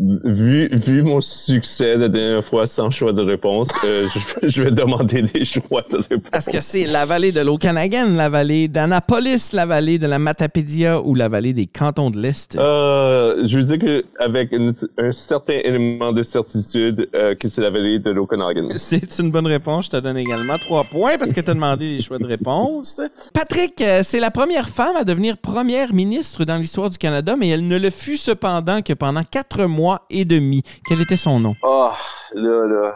Vu, 0.00 0.68
vu 0.70 1.02
mon 1.02 1.20
succès 1.20 1.96
la 1.96 2.08
dernière 2.08 2.44
fois 2.44 2.66
sans 2.68 2.88
choix 2.88 3.12
de 3.12 3.20
réponse, 3.20 3.68
euh, 3.84 4.06
je, 4.42 4.48
je 4.48 4.62
vais 4.62 4.70
demander 4.70 5.22
des 5.22 5.44
choix 5.44 5.82
de 5.90 5.96
réponse. 5.96 6.30
Parce 6.30 6.46
que 6.46 6.60
c'est 6.60 6.84
la 6.86 7.04
vallée 7.04 7.32
de 7.32 7.40
l'Okanagan, 7.40 8.10
la 8.14 8.28
vallée 8.28 8.68
d'Annapolis, 8.68 9.52
la 9.52 9.66
vallée 9.66 9.98
de 9.98 10.06
la 10.06 10.20
Matapédia 10.20 11.00
ou 11.02 11.16
la 11.16 11.28
vallée 11.28 11.52
des 11.52 11.66
cantons 11.66 12.10
de 12.10 12.18
l'Est. 12.20 12.56
Euh, 12.56 13.42
je 13.48 13.58
veux 13.58 13.64
dire 13.64 13.78
que 13.80 14.04
avec 14.20 14.52
une- 14.52 14.72
un 14.98 15.10
certain 15.10 15.54
élément 15.64 16.12
de 16.12 16.22
certitude 16.22 17.08
euh, 17.16 17.34
que 17.34 17.48
c'est 17.48 17.60
la 17.62 17.70
vallée 17.70 17.98
de 17.98 18.10
l'Okanagan. 18.10 18.68
C'est 18.76 19.18
une 19.18 19.32
bonne 19.32 19.48
réponse. 19.48 19.86
Je 19.86 19.90
te 19.90 19.96
donne 19.96 20.16
également 20.16 20.58
trois 20.58 20.84
points 20.84 21.18
parce 21.18 21.32
que 21.32 21.40
tu 21.40 21.50
as 21.50 21.54
demandé 21.54 21.86
les 21.96 22.02
choix 22.02 22.18
de 22.18 22.26
réponse. 22.26 23.00
Patrick, 23.34 23.80
euh, 23.80 24.02
c'est 24.04 24.20
la 24.20 24.30
première 24.30 24.68
femme 24.68 24.94
à 24.96 25.02
devenir 25.02 25.36
première 25.38 25.92
ministre 25.92 26.44
dans 26.44 26.56
l'histoire 26.58 26.88
du 26.88 26.98
Canada, 26.98 27.34
mais 27.36 27.48
elle 27.48 27.66
ne 27.66 27.78
le 27.78 27.90
fut 27.90 28.16
cependant 28.16 28.80
que 28.80 28.92
pendant 28.92 29.22
quatre 29.28 29.64
mois 29.64 29.87
et 30.10 30.24
demi. 30.24 30.62
Quel 30.86 31.00
était 31.00 31.16
son 31.16 31.40
nom? 31.40 31.54
Ah, 31.62 31.94
là, 32.34 32.66
là. 32.66 32.94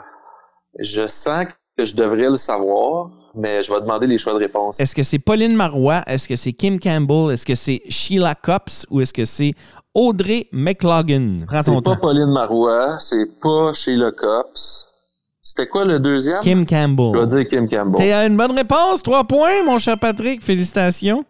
Je 0.79 1.07
sens 1.07 1.47
que 1.77 1.85
je 1.85 1.95
devrais 1.95 2.29
le 2.31 2.37
savoir, 2.37 3.11
mais 3.35 3.63
je 3.63 3.73
vais 3.73 3.81
demander 3.81 4.07
les 4.07 4.19
choix 4.19 4.33
de 4.35 4.39
réponse. 4.39 4.79
Est-ce 4.81 4.95
que 4.95 5.03
c'est 5.03 5.19
Pauline 5.19 5.55
Marois? 5.55 6.03
Est-ce 6.07 6.29
que 6.29 6.37
c'est 6.37 6.53
Kim 6.53 6.79
Campbell? 6.79 7.33
Est-ce 7.33 7.47
que 7.47 7.55
c'est 7.55 7.83
Sheila 7.89 8.35
Copps? 8.35 8.87
Ou 8.91 9.01
est-ce 9.01 9.13
que 9.13 9.25
c'est 9.25 9.55
Audrey 9.95 10.47
McLaughlin? 10.53 11.41
Prends 11.47 11.63
ton 11.63 11.77
C'est 11.77 11.83
pas 11.85 11.95
temps. 11.95 12.01
Pauline 12.01 12.31
Marois, 12.33 12.97
c'est 12.99 13.41
pas 13.41 13.73
Sheila 13.75 14.11
Cops. 14.13 14.89
C'était 15.45 15.67
quoi 15.67 15.85
le 15.85 15.99
deuxième? 15.99 16.41
Kim 16.43 16.65
Je 16.69 16.75
vais 16.75 16.81
Campbell. 16.87 17.27
dire 17.27 17.49
Kim 17.49 17.69
Campbell. 17.69 17.95
T'as 18.09 18.27
une 18.29 18.37
bonne 18.37 18.53
réponse. 18.57 19.03
Trois 19.03 19.25
points, 19.25 19.65
mon 19.67 19.77
cher 19.79 19.99
Patrick. 19.99 20.41
Félicitations. 20.43 21.25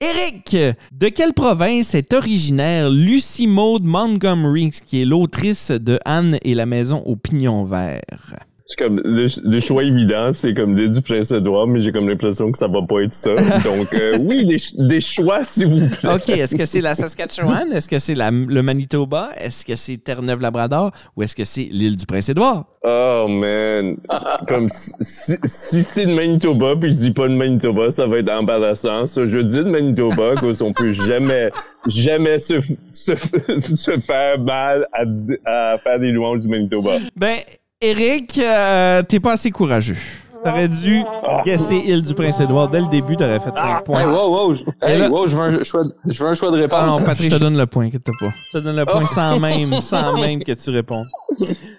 Eric, 0.00 0.56
de 0.92 1.08
quelle 1.08 1.32
province 1.32 1.92
est 1.96 2.12
originaire 2.12 2.88
Lucy 2.88 3.48
Maud 3.48 3.82
Montgomery, 3.82 4.70
qui 4.70 5.02
est 5.02 5.04
l'autrice 5.04 5.72
de 5.72 5.98
Anne 6.04 6.38
et 6.42 6.54
la 6.54 6.66
maison 6.66 7.02
au 7.04 7.16
pignon 7.16 7.64
vert? 7.64 8.38
C'est 8.70 8.84
comme 8.84 9.00
le, 9.02 9.26
le 9.50 9.60
choix 9.60 9.82
évident, 9.82 10.30
c'est 10.34 10.52
comme 10.52 10.76
l'île 10.76 10.90
du 10.90 11.00
Prince-Édouard, 11.00 11.66
mais 11.66 11.80
j'ai 11.80 11.90
comme 11.90 12.06
l'impression 12.06 12.52
que 12.52 12.58
ça 12.58 12.68
va 12.68 12.82
pas 12.82 13.00
être 13.00 13.14
ça. 13.14 13.34
Donc 13.64 13.94
euh, 13.94 14.18
oui, 14.20 14.44
des, 14.44 14.58
des 14.86 15.00
choix, 15.00 15.42
s'il 15.42 15.68
vous 15.68 15.88
plaît. 15.88 16.14
OK, 16.14 16.28
est-ce 16.28 16.54
que 16.54 16.66
c'est 16.66 16.82
la 16.82 16.94
Saskatchewan? 16.94 17.72
Est-ce 17.72 17.88
que 17.88 17.98
c'est 17.98 18.14
le 18.14 18.60
Manitoba? 18.62 19.30
Est-ce 19.40 19.64
que 19.64 19.74
c'est 19.74 19.96
Terre-Neuve-Labrador? 19.96 20.90
Ou 21.16 21.22
est-ce 21.22 21.34
que 21.34 21.44
c'est 21.44 21.68
l'île 21.70 21.96
du 21.96 22.04
Prince-Édouard? 22.04 22.66
Oh 22.84 23.26
man, 23.26 23.96
comme 24.46 24.68
si, 24.68 24.92
si, 25.00 25.34
si 25.44 25.82
c'est 25.82 26.04
le 26.04 26.14
Manitoba 26.14 26.76
puis 26.76 26.92
je 26.92 26.98
dis 26.98 27.10
pas 27.10 27.26
le 27.26 27.34
Manitoba, 27.34 27.90
ça 27.90 28.06
va 28.06 28.18
être 28.18 28.30
embarrassant. 28.30 29.06
Ça, 29.06 29.24
je 29.24 29.38
dis 29.38 29.56
le 29.56 29.64
Manitoba 29.64 30.34
parce 30.40 30.58
qu'on 30.58 30.74
peut 30.74 30.92
jamais, 30.92 31.48
jamais 31.86 32.38
se, 32.38 32.60
se, 32.92 33.12
se 33.74 33.98
faire 33.98 34.38
mal 34.38 34.86
à, 34.92 35.72
à 35.72 35.78
faire 35.78 35.98
des 35.98 36.12
louanges 36.12 36.42
du 36.42 36.48
Manitoba. 36.48 36.98
Ben, 37.16 37.38
Eric, 37.80 38.38
euh, 38.38 39.02
t'es 39.02 39.20
pas 39.20 39.34
assez 39.34 39.52
courageux. 39.52 39.94
T'aurais 40.42 40.66
dû 40.68 41.02
guesser 41.44 41.76
île 41.76 42.02
du 42.02 42.12
Prince-Édouard. 42.14 42.68
Dès 42.70 42.80
le 42.80 42.88
début, 42.88 43.16
t'aurais 43.16 43.38
fait 43.38 43.52
5 43.56 43.84
points. 43.84 44.00
Hey, 44.00 44.06
wow, 44.06 44.28
wow, 44.48 44.54
je- 44.56 44.62
Et 44.86 44.92
hey, 44.92 44.98
là- 44.98 45.08
wow, 45.08 45.26
je 45.28 45.36
veux 45.36 45.42
un 45.42 45.62
choix, 45.64 45.84
de- 45.84 45.94
je 46.06 46.22
veux 46.24 46.28
un 46.30 46.34
choix 46.34 46.50
de 46.50 46.56
Ah 46.58 46.60
réponse. 46.60 47.00
non, 47.00 47.06
Patrick, 47.06 47.30
je 47.30 47.36
te 47.36 47.40
donne 47.40 47.56
le 47.56 47.66
point, 47.66 47.86
inquiète 47.86 48.04
pas. 48.04 48.28
Je 48.52 48.58
te 48.58 48.64
donne 48.64 48.76
le 48.76 48.84
point 48.84 49.06
sans 49.06 49.38
même, 49.38 49.80
sans 49.80 50.12
même 50.18 50.42
que 50.42 50.52
tu 50.52 50.70
répondes. 50.70 51.06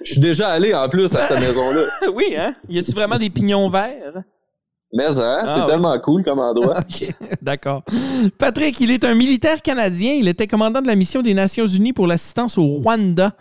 Je 0.06 0.12
suis 0.14 0.22
déjà 0.22 0.50
allé 0.50 0.74
en 0.74 0.88
plus 0.88 1.14
à 1.16 1.20
cette 1.20 1.40
maison-là. 1.48 1.82
Oui, 2.14 2.36
hein? 2.38 2.54
Y 2.70 2.80
a-tu 2.80 2.92
vraiment 2.92 3.18
des 3.18 3.30
pignons 3.30 3.70
verts? 3.70 4.24
Mais 4.92 5.20
hein, 5.20 5.40
Ah, 5.44 5.50
c'est 5.50 5.68
tellement 5.72 5.98
cool 6.00 6.24
comme 6.24 6.40
endroit. 6.40 6.80
OK, 6.80 7.10
d'accord. 7.42 7.84
Patrick, 8.40 8.80
il 8.80 8.90
est 8.90 9.06
un 9.06 9.14
militaire 9.14 9.62
canadien. 9.62 10.14
Il 10.14 10.28
était 10.28 10.48
commandant 10.48 10.82
de 10.82 10.88
la 10.88 10.96
mission 10.96 11.22
des 11.22 11.36
Nations 11.36 11.68
Unies 11.68 11.94
pour 11.94 12.08
l'assistance 12.08 12.58
au 12.58 12.66
Rwanda 12.66 13.34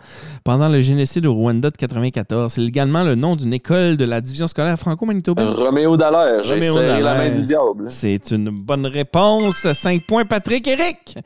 pendant 0.43 0.69
le 0.69 0.79
génocide 0.79 1.25
au 1.25 1.33
Rwanda 1.33 1.71
de 1.71 1.77
94. 1.77 2.53
C'est 2.53 2.63
également 2.63 3.03
le 3.03 3.15
nom 3.15 3.35
d'une 3.35 3.53
école 3.53 3.97
de 3.97 4.05
la 4.05 4.21
division 4.21 4.45
scolaire 4.45 4.77
franco-manitobaine. 4.77 5.49
Roméo 5.49 5.97
Dallaire, 5.97 6.43
j'ai 6.43 6.59
la 6.59 7.15
main 7.15 7.31
du 7.31 7.43
diable. 7.43 7.85
C'est 7.87 8.29
une 8.31 8.51
bonne 8.51 8.85
réponse. 8.85 9.55
5 9.55 10.03
points, 10.07 10.25
Patrick. 10.25 10.67
Eric! 10.67 11.17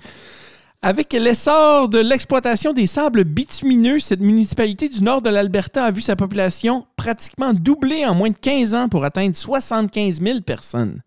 Avec 0.85 1.13
l'essor 1.13 1.87
de 1.87 1.99
l'exploitation 1.99 2.73
des 2.73 2.87
sables 2.87 3.23
bitumineux, 3.23 3.99
cette 3.99 4.19
municipalité 4.19 4.89
du 4.89 5.01
nord 5.01 5.21
de 5.21 5.29
l'Alberta 5.29 5.85
a 5.85 5.91
vu 5.91 6.01
sa 6.01 6.17
population 6.17 6.85
pratiquement 6.97 7.53
doubler 7.53 8.05
en 8.05 8.13
moins 8.13 8.31
de 8.31 8.37
15 8.37 8.75
ans 8.75 8.89
pour 8.89 9.05
atteindre 9.05 9.33
75 9.33 10.19
000 10.21 10.41
personnes. 10.41 11.01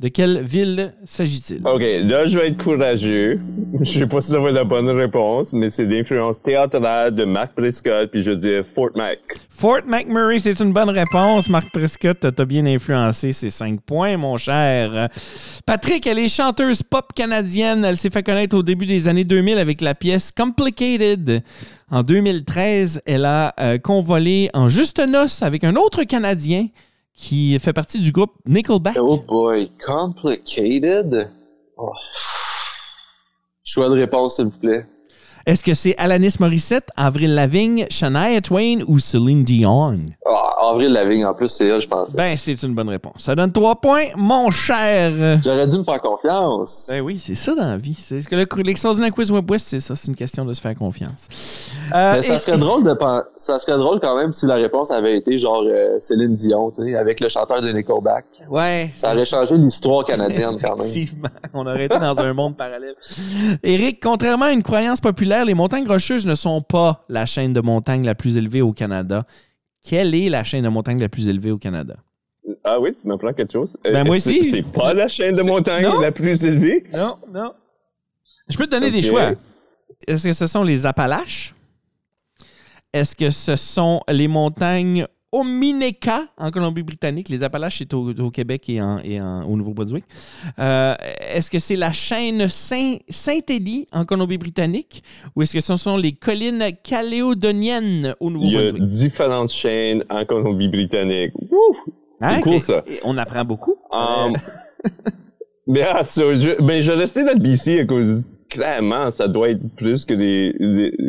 De 0.00 0.08
quelle 0.08 0.42
ville 0.42 0.92
s'agit-il? 1.04 1.60
Ok, 1.64 1.80
là 1.80 2.26
je 2.26 2.36
vais 2.36 2.48
être 2.48 2.62
courageux. 2.62 3.40
Je 3.80 4.00
sais 4.00 4.06
pas 4.06 4.20
si 4.20 4.30
ça 4.30 4.40
va 4.40 4.48
être 4.48 4.56
la 4.56 4.64
bonne 4.64 4.88
réponse, 4.88 5.52
mais 5.52 5.70
c'est 5.70 5.84
l'influence 5.84 6.42
théâtrale 6.42 7.14
de 7.14 7.24
Mark 7.24 7.54
Prescott, 7.56 8.10
puis 8.10 8.22
je 8.22 8.30
vais 8.30 8.36
dire 8.36 8.64
Fort 8.72 8.90
Mac. 8.94 9.18
Fort 9.48 9.80
McMurray, 9.86 10.38
c'est 10.38 10.58
une 10.60 10.72
bonne 10.72 10.90
réponse. 10.90 11.48
Marc 11.48 11.70
Prescott 11.72 12.34
t'a 12.34 12.44
bien 12.44 12.66
influencé. 12.66 13.32
C'est 13.32 13.50
5 13.50 13.80
points, 13.80 14.16
mon 14.16 14.36
cher. 14.36 15.08
Patrick, 15.66 16.06
elle 16.06 16.20
est 16.20 16.28
chanteuse 16.28 16.82
pop 16.82 17.12
canadienne. 17.14 17.84
Elle 17.84 17.96
s'est 17.96 18.10
fait 18.10 18.22
connaître 18.22 18.56
au 18.56 18.62
début 18.62 18.86
des 18.86 19.08
années 19.08 19.24
2000 19.24 19.58
avec 19.58 19.80
la 19.80 19.94
pièce 19.94 20.30
Complicated. 20.30 21.42
En 21.90 22.02
2013, 22.02 23.02
elle 23.06 23.24
a 23.24 23.54
euh, 23.60 23.78
convolé 23.78 24.50
en 24.54 24.68
juste 24.68 25.04
noces 25.06 25.42
avec 25.42 25.64
un 25.64 25.74
autre 25.76 26.04
Canadien 26.04 26.68
qui 27.14 27.58
fait 27.58 27.72
partie 27.72 28.00
du 28.00 28.12
groupe 28.12 28.32
Nickelback. 28.46 28.96
Oh 28.98 29.18
boy, 29.18 29.70
complicated. 29.84 31.30
Oh. 31.76 31.92
Choix 33.64 33.88
de 33.88 33.94
réponse, 33.94 34.36
s'il 34.36 34.46
vous 34.46 34.58
plaît. 34.58 34.86
Est-ce 35.46 35.62
que 35.62 35.74
c'est 35.74 35.94
Alanis 35.98 36.36
Morissette, 36.40 36.88
Avril 36.96 37.34
Lavigne, 37.34 37.86
Shania 37.90 38.40
Twain 38.40 38.78
ou 38.86 38.98
Celine 38.98 39.44
Dion? 39.44 39.98
Ah, 40.26 40.70
Avril 40.70 40.90
Lavigne, 40.92 41.26
en 41.26 41.34
plus, 41.34 41.48
c'est 41.48 41.66
elle, 41.66 41.82
je 41.82 41.86
pense. 41.86 42.14
Ben, 42.14 42.34
c'est 42.38 42.62
une 42.62 42.74
bonne 42.74 42.88
réponse. 42.88 43.16
Ça 43.18 43.34
donne 43.34 43.52
3 43.52 43.76
points, 43.76 44.04
mon 44.16 44.48
cher. 44.50 45.12
J'aurais 45.44 45.66
dû 45.68 45.76
me 45.78 45.84
faire 45.84 46.00
confiance. 46.00 46.88
Ben 46.90 47.02
oui, 47.02 47.18
c'est 47.18 47.34
ça 47.34 47.54
dans 47.54 47.66
la 47.68 47.76
vie. 47.76 47.92
C'est 47.94 48.22
ce 48.22 48.28
que 48.28 48.36
le 48.36 48.46
l'extraordinaire 48.62 49.10
quiz 49.12 49.30
Web 49.30 49.50
West, 49.50 49.66
c'est 49.68 49.80
ça. 49.80 49.94
C'est 49.94 50.08
une 50.08 50.16
question 50.16 50.46
de 50.46 50.52
se 50.54 50.60
faire 50.62 50.74
confiance. 50.74 51.26
Euh, 51.94 52.14
Mais 52.14 52.22
ça 52.22 52.36
et- 52.36 52.38
serait 52.38 52.56
drôle 52.58 52.82
de 52.84 52.96
ça 53.36 53.58
serait 53.58 53.76
drôle 53.76 54.00
quand 54.00 54.16
même 54.16 54.32
si 54.32 54.46
la 54.46 54.54
réponse 54.54 54.90
avait 54.90 55.18
été 55.18 55.38
genre 55.38 55.62
euh, 55.66 55.98
Céline 56.00 56.36
Dion, 56.36 56.70
tu 56.70 56.82
sais, 56.84 56.94
avec 56.96 57.20
le 57.20 57.28
chanteur 57.28 57.60
de 57.60 57.70
Nickelback. 57.70 58.24
Ouais. 58.48 58.90
Ça 58.96 59.12
aurait 59.12 59.26
changé 59.26 59.58
l'histoire 59.58 60.04
canadienne 60.06 60.56
quand 60.62 60.76
même. 60.76 60.86
Effectivement. 60.86 61.28
On 61.52 61.66
aurait 61.66 61.84
été 61.84 61.98
dans 61.98 62.18
un 62.18 62.32
monde 62.32 62.56
parallèle. 62.56 62.94
Éric, 63.62 64.00
contrairement 64.02 64.46
à 64.46 64.52
une 64.52 64.62
croyance 64.62 65.00
populaire, 65.02 65.33
les 65.44 65.54
montagnes 65.54 65.88
rocheuses 65.88 66.26
ne 66.26 66.34
sont 66.34 66.60
pas 66.60 67.04
la 67.08 67.26
chaîne 67.26 67.52
de 67.52 67.60
montagnes 67.60 68.04
la 68.04 68.14
plus 68.14 68.36
élevée 68.36 68.62
au 68.62 68.72
Canada. 68.72 69.24
Quelle 69.82 70.14
est 70.14 70.28
la 70.28 70.44
chaîne 70.44 70.62
de 70.64 70.68
montagnes 70.68 71.00
la 71.00 71.08
plus 71.08 71.26
élevée 71.28 71.50
au 71.50 71.58
Canada? 71.58 71.96
Ah 72.62 72.78
oui, 72.78 72.94
tu 72.94 73.06
m'apprends 73.08 73.32
quelque 73.32 73.52
chose? 73.52 73.76
Euh, 73.86 73.92
Ben, 73.92 74.04
moi 74.06 74.18
c'est- 74.20 74.38
aussi. 74.40 74.50
C'est 74.50 74.62
pas 74.72 74.92
la 74.94 75.08
chaîne 75.08 75.34
de 75.34 75.42
montagne 75.42 75.82
Non. 75.84 76.00
la 76.00 76.12
plus 76.12 76.44
élevée? 76.44 76.84
Non, 76.92 77.16
non. 77.32 77.52
Je 78.48 78.56
peux 78.56 78.66
te 78.66 78.70
donner 78.70 78.90
des 78.90 79.02
choix. 79.02 79.32
Est-ce 80.06 80.28
que 80.28 80.32
ce 80.32 80.46
sont 80.46 80.62
les 80.62 80.86
Appalaches? 80.86 81.54
Est-ce 82.92 83.16
que 83.16 83.30
ce 83.30 83.56
sont 83.56 84.00
les 84.08 84.28
montagnes 84.28 85.06
Omineka 85.38 86.20
en 86.38 86.50
Colombie-Britannique? 86.50 87.28
Les 87.28 87.42
Appalaches, 87.42 87.78
c'est 87.78 87.92
au, 87.94 88.08
au 88.10 88.30
Québec 88.30 88.68
et, 88.68 88.80
en- 88.80 88.98
et 89.02 89.20
en- 89.20 89.44
au 89.44 89.56
Nouveau-Brunswick. 89.56 90.04
Euh, 90.58 90.94
est-ce 91.34 91.50
que 91.50 91.58
c'est 91.58 91.76
la 91.76 91.92
chaîne 91.92 92.48
Saint- 92.48 92.98
Saint-Élie 93.08 93.86
en 93.92 94.04
Colombie-Britannique? 94.04 95.02
Ou 95.34 95.42
est-ce 95.42 95.54
que 95.54 95.60
ce 95.60 95.76
sont 95.76 95.96
les 95.96 96.12
collines 96.12 96.62
calédoniennes 96.84 98.14
au 98.20 98.30
Il 98.30 98.34
y 98.52 98.56
a 98.56 98.62
Nouveau-Brunswick? 98.62 98.86
différentes 98.86 99.50
chaînes 99.50 100.04
en 100.10 100.24
Colombie-Britannique. 100.24 101.32
Wouh! 101.50 101.76
Hein, 102.20 102.40
cool, 102.42 102.60
ça. 102.60 102.84
On 103.02 103.18
apprend 103.18 103.44
beaucoup. 103.44 103.74
Um, 103.92 104.34
mais 105.66 105.82
ah, 105.82 106.04
ça, 106.04 106.22
je, 106.34 106.62
ben, 106.62 106.80
je 106.80 106.92
restais 106.92 107.24
dans 107.24 107.32
le 107.32 107.38
BC 107.40 107.80
à 107.80 107.84
cause, 107.86 108.22
clairement, 108.48 109.10
ça 109.10 109.26
doit 109.28 109.50
être 109.50 109.62
plus 109.76 110.04
que 110.04 110.14
les- 110.14 110.52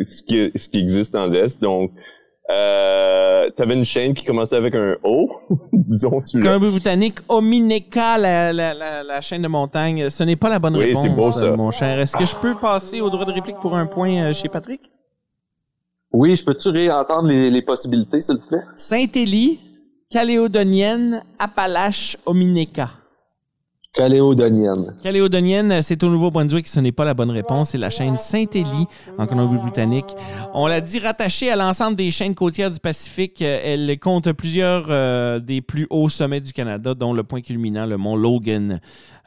ce, 0.06 0.22
qui, 0.22 0.50
ce 0.58 0.68
qui 0.68 0.78
existe 0.78 1.12
dans 1.14 1.26
l'Est. 1.26 1.62
Donc, 1.62 1.92
euh, 2.50 3.50
t'avais 3.56 3.74
une 3.74 3.84
chaîne 3.84 4.14
qui 4.14 4.24
commençait 4.24 4.56
avec 4.56 4.74
un 4.74 4.96
O, 5.02 5.28
disons 5.72 6.20
celui-là. 6.20 6.50
Colombie-Britannique, 6.52 7.18
Omineka, 7.28 8.18
la, 8.18 8.52
la, 8.52 8.72
la, 8.74 9.02
la 9.02 9.20
chaîne 9.20 9.42
de 9.42 9.48
montagne. 9.48 10.08
Ce 10.10 10.22
n'est 10.24 10.36
pas 10.36 10.48
la 10.48 10.58
bonne 10.58 10.76
Oui, 10.76 10.86
réponse, 10.86 11.02
c'est 11.02 11.08
beau, 11.08 11.30
ça. 11.30 11.50
mon 11.56 11.70
cher. 11.70 11.98
Est-ce 12.00 12.16
que 12.16 12.24
je 12.24 12.36
peux 12.36 12.54
passer 12.54 13.00
au 13.00 13.10
droit 13.10 13.24
de 13.24 13.32
réplique 13.32 13.56
pour 13.60 13.74
un 13.76 13.86
point 13.86 14.28
euh, 14.28 14.32
chez 14.32 14.48
Patrick? 14.48 14.80
Oui, 16.12 16.34
je 16.36 16.44
peux-tu 16.44 16.68
réentendre 16.68 17.28
les, 17.28 17.50
les 17.50 17.62
possibilités, 17.62 18.20
s'il 18.20 18.36
vous 18.36 18.46
plaît? 18.46 18.62
Saint-Élie, 18.76 19.58
Caléodonienne, 20.10 21.24
Appalache, 21.38 22.16
Omineka. 22.26 22.90
Caléodonienne. 23.96 24.94
Caléodonienne, 25.02 25.80
c'est 25.80 26.02
au 26.04 26.08
Nouveau-Brunswick, 26.08 26.68
ce 26.68 26.80
n'est 26.80 26.92
pas 26.92 27.06
la 27.06 27.14
bonne 27.14 27.30
réponse. 27.30 27.70
C'est 27.70 27.78
la 27.78 27.88
chaîne 27.88 28.18
Saint-Élie 28.18 28.86
en 29.16 29.26
Colombie-Britannique. 29.26 30.14
On 30.52 30.66
l'a 30.66 30.82
dit 30.82 30.98
rattachée 30.98 31.50
à 31.50 31.56
l'ensemble 31.56 31.96
des 31.96 32.10
chaînes 32.10 32.34
côtières 32.34 32.70
du 32.70 32.78
Pacifique. 32.78 33.40
Elle 33.40 33.98
compte 33.98 34.30
plusieurs 34.32 34.86
euh, 34.90 35.40
des 35.40 35.62
plus 35.62 35.86
hauts 35.88 36.10
sommets 36.10 36.40
du 36.40 36.52
Canada, 36.52 36.94
dont 36.94 37.14
le 37.14 37.22
point 37.22 37.40
culminant, 37.40 37.86
le 37.86 37.96
mont 37.96 38.16
Logan, 38.16 38.80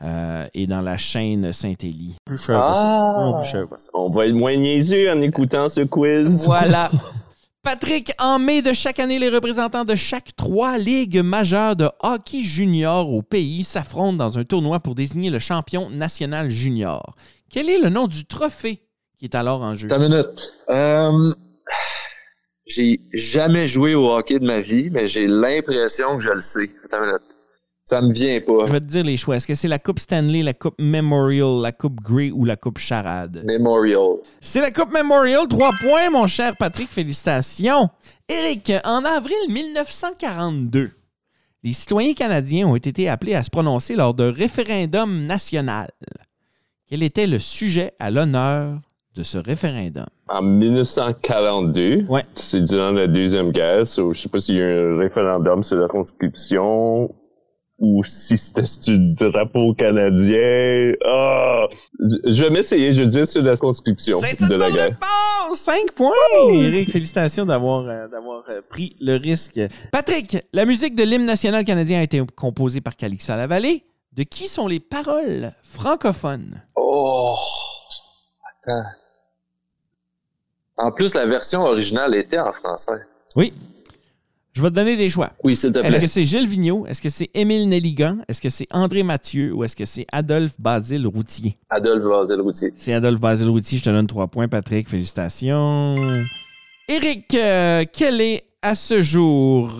euh, 0.03 0.45
est 0.53 0.67
dans 0.67 0.81
la 0.81 0.97
chaîne 0.97 1.51
Saint-Élie. 1.51 2.17
Plus 2.25 2.37
cher 2.37 2.55
que 2.55 2.75
ça. 2.75 2.83
Ah. 2.85 3.15
Non, 3.19 3.39
plus 3.39 3.47
cher 3.49 3.67
que 3.67 3.79
ça. 3.79 3.89
On 3.95 4.11
va 4.11 4.27
être 4.27 4.35
moins 4.35 4.55
niaiseux 4.55 5.09
en 5.11 5.19
écoutant 5.21 5.67
ce 5.67 5.81
quiz. 5.81 6.45
Voilà. 6.45 6.91
Patrick, 7.61 8.13
en 8.19 8.39
mai 8.39 8.61
de 8.61 8.71
chaque 8.71 8.99
année, 8.99 9.19
les 9.19 9.27
représentants 9.27 9.83
de 9.83 9.95
chaque 9.95 10.33
trois 10.37 10.77
ligues 10.77 11.21
majeures 11.21 11.75
de 11.75 11.89
hockey 12.01 12.41
junior 12.41 13.11
au 13.11 13.21
pays 13.21 13.65
s'affrontent 13.65 14.13
dans 14.13 14.39
un 14.39 14.45
tournoi 14.45 14.79
pour 14.79 14.95
désigner 14.95 15.29
le 15.29 15.39
champion 15.39 15.89
national 15.89 16.49
junior. 16.49 17.15
Quel 17.51 17.69
est 17.69 17.79
le 17.79 17.89
nom 17.89 18.07
du 18.07 18.25
trophée 18.25 18.81
qui 19.17 19.25
est 19.25 19.35
alors 19.35 19.61
en 19.61 19.73
jeu? 19.73 19.89
Une 19.91 19.99
minute. 19.99 20.53
Euh, 20.69 21.33
j'ai 22.65 23.01
jamais 23.11 23.67
joué 23.67 23.93
au 23.93 24.09
hockey 24.09 24.39
de 24.39 24.45
ma 24.45 24.61
vie, 24.61 24.89
mais 24.89 25.09
j'ai 25.09 25.27
l'impression 25.27 26.15
que 26.15 26.23
je 26.23 26.29
le 26.29 26.39
sais. 26.39 26.69
Une 26.93 27.05
minute. 27.07 27.28
Ça 27.89 28.01
me 28.01 28.13
vient 28.13 28.39
pas. 28.41 28.67
Je 28.67 28.71
vais 28.71 28.79
te 28.81 28.85
dire 28.85 29.03
les 29.03 29.17
choix. 29.17 29.35
Est-ce 29.37 29.47
que 29.47 29.55
c'est 29.55 29.67
la 29.67 29.79
Coupe 29.79 29.97
Stanley, 29.97 30.43
la 30.43 30.53
Coupe 30.53 30.75
Memorial, 30.77 31.59
la 31.59 31.71
Coupe 31.71 31.99
Grey 31.99 32.29
ou 32.29 32.45
la 32.45 32.55
Coupe 32.55 32.77
Charade? 32.77 33.41
Memorial. 33.43 34.17
C'est 34.41 34.61
la 34.61 34.69
Coupe 34.69 34.93
Memorial. 34.93 35.47
Trois 35.47 35.71
points, 35.81 36.11
mon 36.11 36.27
cher 36.27 36.53
Patrick. 36.59 36.87
Félicitations. 36.87 37.89
Eric, 38.29 38.71
en 38.85 39.03
avril 39.05 39.33
1942, 39.49 40.91
les 41.63 41.73
citoyens 41.73 42.13
canadiens 42.13 42.67
ont 42.67 42.75
été 42.75 43.09
appelés 43.09 43.33
à 43.33 43.43
se 43.43 43.49
prononcer 43.49 43.95
lors 43.95 44.13
d'un 44.13 44.31
référendum 44.31 45.23
national. 45.23 45.89
Quel 46.87 47.01
était 47.01 47.25
le 47.25 47.39
sujet 47.39 47.93
à 47.97 48.11
l'honneur 48.11 48.77
de 49.15 49.23
ce 49.23 49.39
référendum? 49.39 50.05
En 50.27 50.43
1942, 50.43 52.05
Ouais. 52.07 52.23
c'est 52.35 52.61
durant 52.63 52.91
la 52.91 53.07
Deuxième 53.07 53.51
Guerre, 53.51 53.87
so, 53.87 54.13
je 54.13 54.19
sais 54.21 54.29
pas 54.29 54.39
s'il 54.39 54.57
y 54.57 54.61
a 54.61 54.69
eu 54.69 54.93
un 54.93 54.99
référendum 54.99 55.63
sur 55.63 55.77
la 55.77 55.87
conscription. 55.87 57.09
Ou 57.79 58.03
si 58.03 58.37
c'était 58.37 58.63
du 58.91 59.13
drapeau 59.15 59.73
canadien. 59.73 60.93
Ah! 61.05 61.65
Je- 61.99 62.31
je 62.31 62.43
vais 62.43 62.49
m'essayer, 62.49 62.93
je 62.93 63.01
vais 63.03 63.07
dire 63.07 63.25
sur 63.27 63.41
la 63.41 63.55
une 64.41 64.47
de 64.49 64.55
la 64.55 64.69
guerre. 64.71 64.85
réponse! 64.85 65.59
5 65.59 65.91
points! 65.93 66.11
Eric, 66.51 66.91
félicitations 66.91 67.45
d'avoir 67.45 67.87
euh, 67.87 68.07
d'avoir 68.07 68.43
euh, 68.49 68.61
pris 68.69 68.95
le 68.99 69.15
risque. 69.17 69.59
Patrick, 69.91 70.37
la 70.53 70.65
musique 70.65 70.95
de 70.95 71.03
l'hymne 71.03 71.25
national 71.25 71.63
canadien 71.65 71.99
a 71.99 72.03
été 72.03 72.21
composée 72.35 72.81
par 72.81 72.95
Calixa 72.95 73.35
Lavallée. 73.35 73.83
De 74.13 74.23
qui 74.23 74.47
sont 74.47 74.67
les 74.67 74.79
paroles 74.79 75.51
francophones? 75.63 76.61
Oh! 76.75 77.35
Attends. 78.63 78.89
En 80.77 80.91
plus, 80.91 81.13
la 81.13 81.25
version 81.25 81.61
originale 81.61 82.15
était 82.15 82.39
en 82.39 82.51
français. 82.51 82.99
Oui. 83.35 83.53
Je 84.59 84.63
vais 84.65 84.71
te 84.71 84.75
donner 84.75 84.97
des 84.97 85.07
choix. 85.07 85.31
Oui, 85.41 85.55
s'il 85.55 85.71
te 85.71 85.79
Est-ce 85.79 85.87
plaît. 85.87 85.99
que 86.01 86.07
c'est 86.07 86.25
Gilles 86.25 86.45
Vigneault? 86.45 86.85
Est-ce 86.85 87.01
que 87.01 87.07
c'est 87.07 87.29
Émile 87.33 87.69
Nelligan? 87.69 88.17
Est-ce 88.27 88.41
que 88.41 88.49
c'est 88.49 88.67
André 88.71 89.03
Mathieu? 89.03 89.53
Ou 89.53 89.63
est-ce 89.63 89.73
que 89.73 89.85
c'est 89.85 90.05
Adolphe 90.11 90.59
Basile 90.59 91.07
Routier? 91.07 91.57
Adolphe 91.69 92.03
Basile-Routier. 92.03 92.73
C'est 92.77 92.93
Adolphe 92.93 93.21
Basile 93.21 93.47
Routier. 93.47 93.77
Je 93.77 93.83
te 93.85 93.89
donne 93.89 94.05
trois 94.07 94.27
points, 94.27 94.49
Patrick. 94.49 94.89
Félicitations. 94.89 95.95
Éric, 96.89 97.33
euh, 97.35 97.85
quelle 97.93 98.19
est 98.19 98.43
à 98.61 98.75
ce 98.75 99.01
jour? 99.01 99.71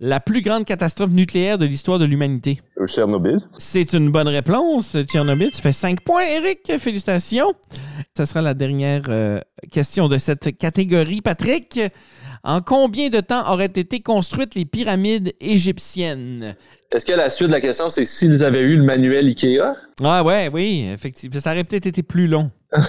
La 0.00 0.18
plus 0.18 0.40
grande 0.40 0.64
catastrophe 0.64 1.10
nucléaire 1.10 1.58
de 1.58 1.66
l'histoire 1.66 1.98
de 1.98 2.06
l'humanité? 2.06 2.60
Au 2.76 2.86
Chernobyl. 2.86 3.38
C'est 3.58 3.92
une 3.92 4.10
bonne 4.10 4.28
réponse, 4.28 4.96
Tchernobyl. 5.04 5.50
Tu 5.50 5.60
fais 5.60 5.72
5 5.72 6.00
points, 6.00 6.24
Eric. 6.24 6.72
Félicitations. 6.78 7.52
Ce 8.16 8.24
sera 8.24 8.40
la 8.40 8.54
dernière 8.54 9.02
euh, 9.08 9.40
question 9.70 10.08
de 10.08 10.16
cette 10.16 10.56
catégorie. 10.56 11.20
Patrick, 11.20 11.78
en 12.42 12.62
combien 12.62 13.10
de 13.10 13.20
temps 13.20 13.52
auraient 13.52 13.66
été 13.66 14.00
construites 14.00 14.54
les 14.54 14.64
pyramides 14.64 15.34
égyptiennes? 15.40 16.56
Est-ce 16.92 17.04
que 17.04 17.12
la 17.12 17.28
suite 17.28 17.48
de 17.48 17.52
la 17.52 17.60
question, 17.60 17.90
c'est 17.90 18.06
s'ils 18.06 18.42
avaient 18.42 18.60
eu 18.60 18.76
le 18.76 18.82
manuel 18.82 19.26
Ikea? 19.26 19.76
Ah 20.02 20.24
ouais, 20.24 20.50
oui, 20.52 20.88
effectivement. 20.92 21.38
Ça 21.38 21.52
aurait 21.52 21.64
peut-être 21.64 21.86
été 21.86 22.02
plus 22.02 22.26
long. 22.26 22.50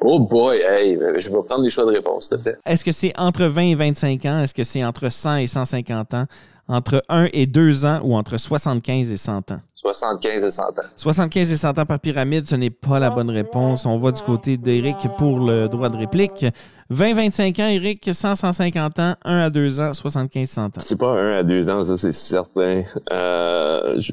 Oh 0.00 0.20
boy, 0.20 0.58
hey, 0.58 0.98
je 1.16 1.28
vais 1.28 1.42
prendre 1.46 1.62
les 1.62 1.70
choix 1.70 1.84
de 1.84 1.90
réponse, 1.90 2.28
s'il 2.28 2.38
te 2.38 2.42
plaît. 2.42 2.56
Est-ce 2.64 2.84
que 2.84 2.92
c'est 2.92 3.12
entre 3.18 3.44
20 3.44 3.62
et 3.62 3.74
25 3.74 4.24
ans? 4.26 4.40
Est-ce 4.40 4.54
que 4.54 4.64
c'est 4.64 4.84
entre 4.84 5.08
100 5.08 5.36
et 5.36 5.46
150 5.46 6.14
ans? 6.14 6.26
Entre 6.68 7.02
1 7.08 7.28
et 7.32 7.46
2 7.46 7.86
ans 7.86 8.00
ou 8.04 8.14
entre 8.14 8.36
75 8.36 9.10
et 9.10 9.16
100 9.16 9.52
ans? 9.52 9.60
75 9.80 10.44
et 10.44 10.50
100 10.50 10.62
ans. 10.62 10.72
75 10.96 11.52
et 11.52 11.56
100 11.56 11.78
ans 11.78 11.86
par 11.86 11.98
pyramide, 11.98 12.46
ce 12.46 12.56
n'est 12.56 12.70
pas 12.70 12.98
la 12.98 13.10
bonne 13.10 13.30
réponse. 13.30 13.86
On 13.86 13.96
va 13.98 14.12
du 14.12 14.20
côté 14.22 14.56
d'Éric 14.56 14.96
pour 15.16 15.38
le 15.38 15.68
droit 15.68 15.88
de 15.88 15.96
réplique. 15.96 16.44
20-25 16.90 17.62
ans, 17.62 17.68
Éric, 17.68 18.06
100-150 18.06 19.00
ans, 19.00 19.14
1 19.24 19.38
à 19.38 19.50
2 19.50 19.80
ans, 19.80 19.90
75-100 19.92 20.60
ans. 20.60 20.70
C'est 20.78 20.98
pas 20.98 21.12
un 21.12 21.38
à 21.38 21.42
deux 21.42 21.68
ans, 21.68 21.84
ça 21.84 21.96
c'est 21.96 22.12
certain. 22.12 22.84
Euh, 23.12 24.00
je, 24.00 24.12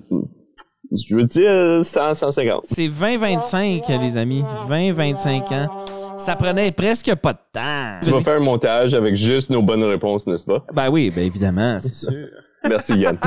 je 0.91 1.15
veux 1.15 1.23
dire 1.23 1.83
100, 1.83 2.15
150. 2.15 2.65
C'est 2.69 2.87
20-25, 2.87 4.01
les 4.01 4.17
amis. 4.17 4.43
20-25 4.69 5.53
ans. 5.53 5.85
Ça 6.17 6.35
prenait 6.35 6.71
presque 6.71 7.13
pas 7.15 7.33
de 7.33 7.39
temps. 7.51 7.99
Tu 8.03 8.11
vas 8.11 8.21
faire 8.21 8.37
un 8.37 8.43
montage 8.43 8.93
avec 8.93 9.15
juste 9.15 9.49
nos 9.49 9.61
bonnes 9.61 9.83
réponses, 9.83 10.25
n'est-ce 10.27 10.45
pas? 10.45 10.65
Ben 10.73 10.89
oui, 10.89 11.11
ben 11.13 11.25
évidemment, 11.25 11.79
c'est 11.81 11.93
sûr. 11.93 12.27
Merci 12.69 12.93
Yann. 12.93 13.17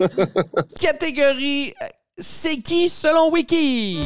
Catégorie 0.80 1.72
euh, 1.82 1.86
C'est 2.16 2.58
qui 2.58 2.88
selon 2.88 3.32
Wiki? 3.32 4.00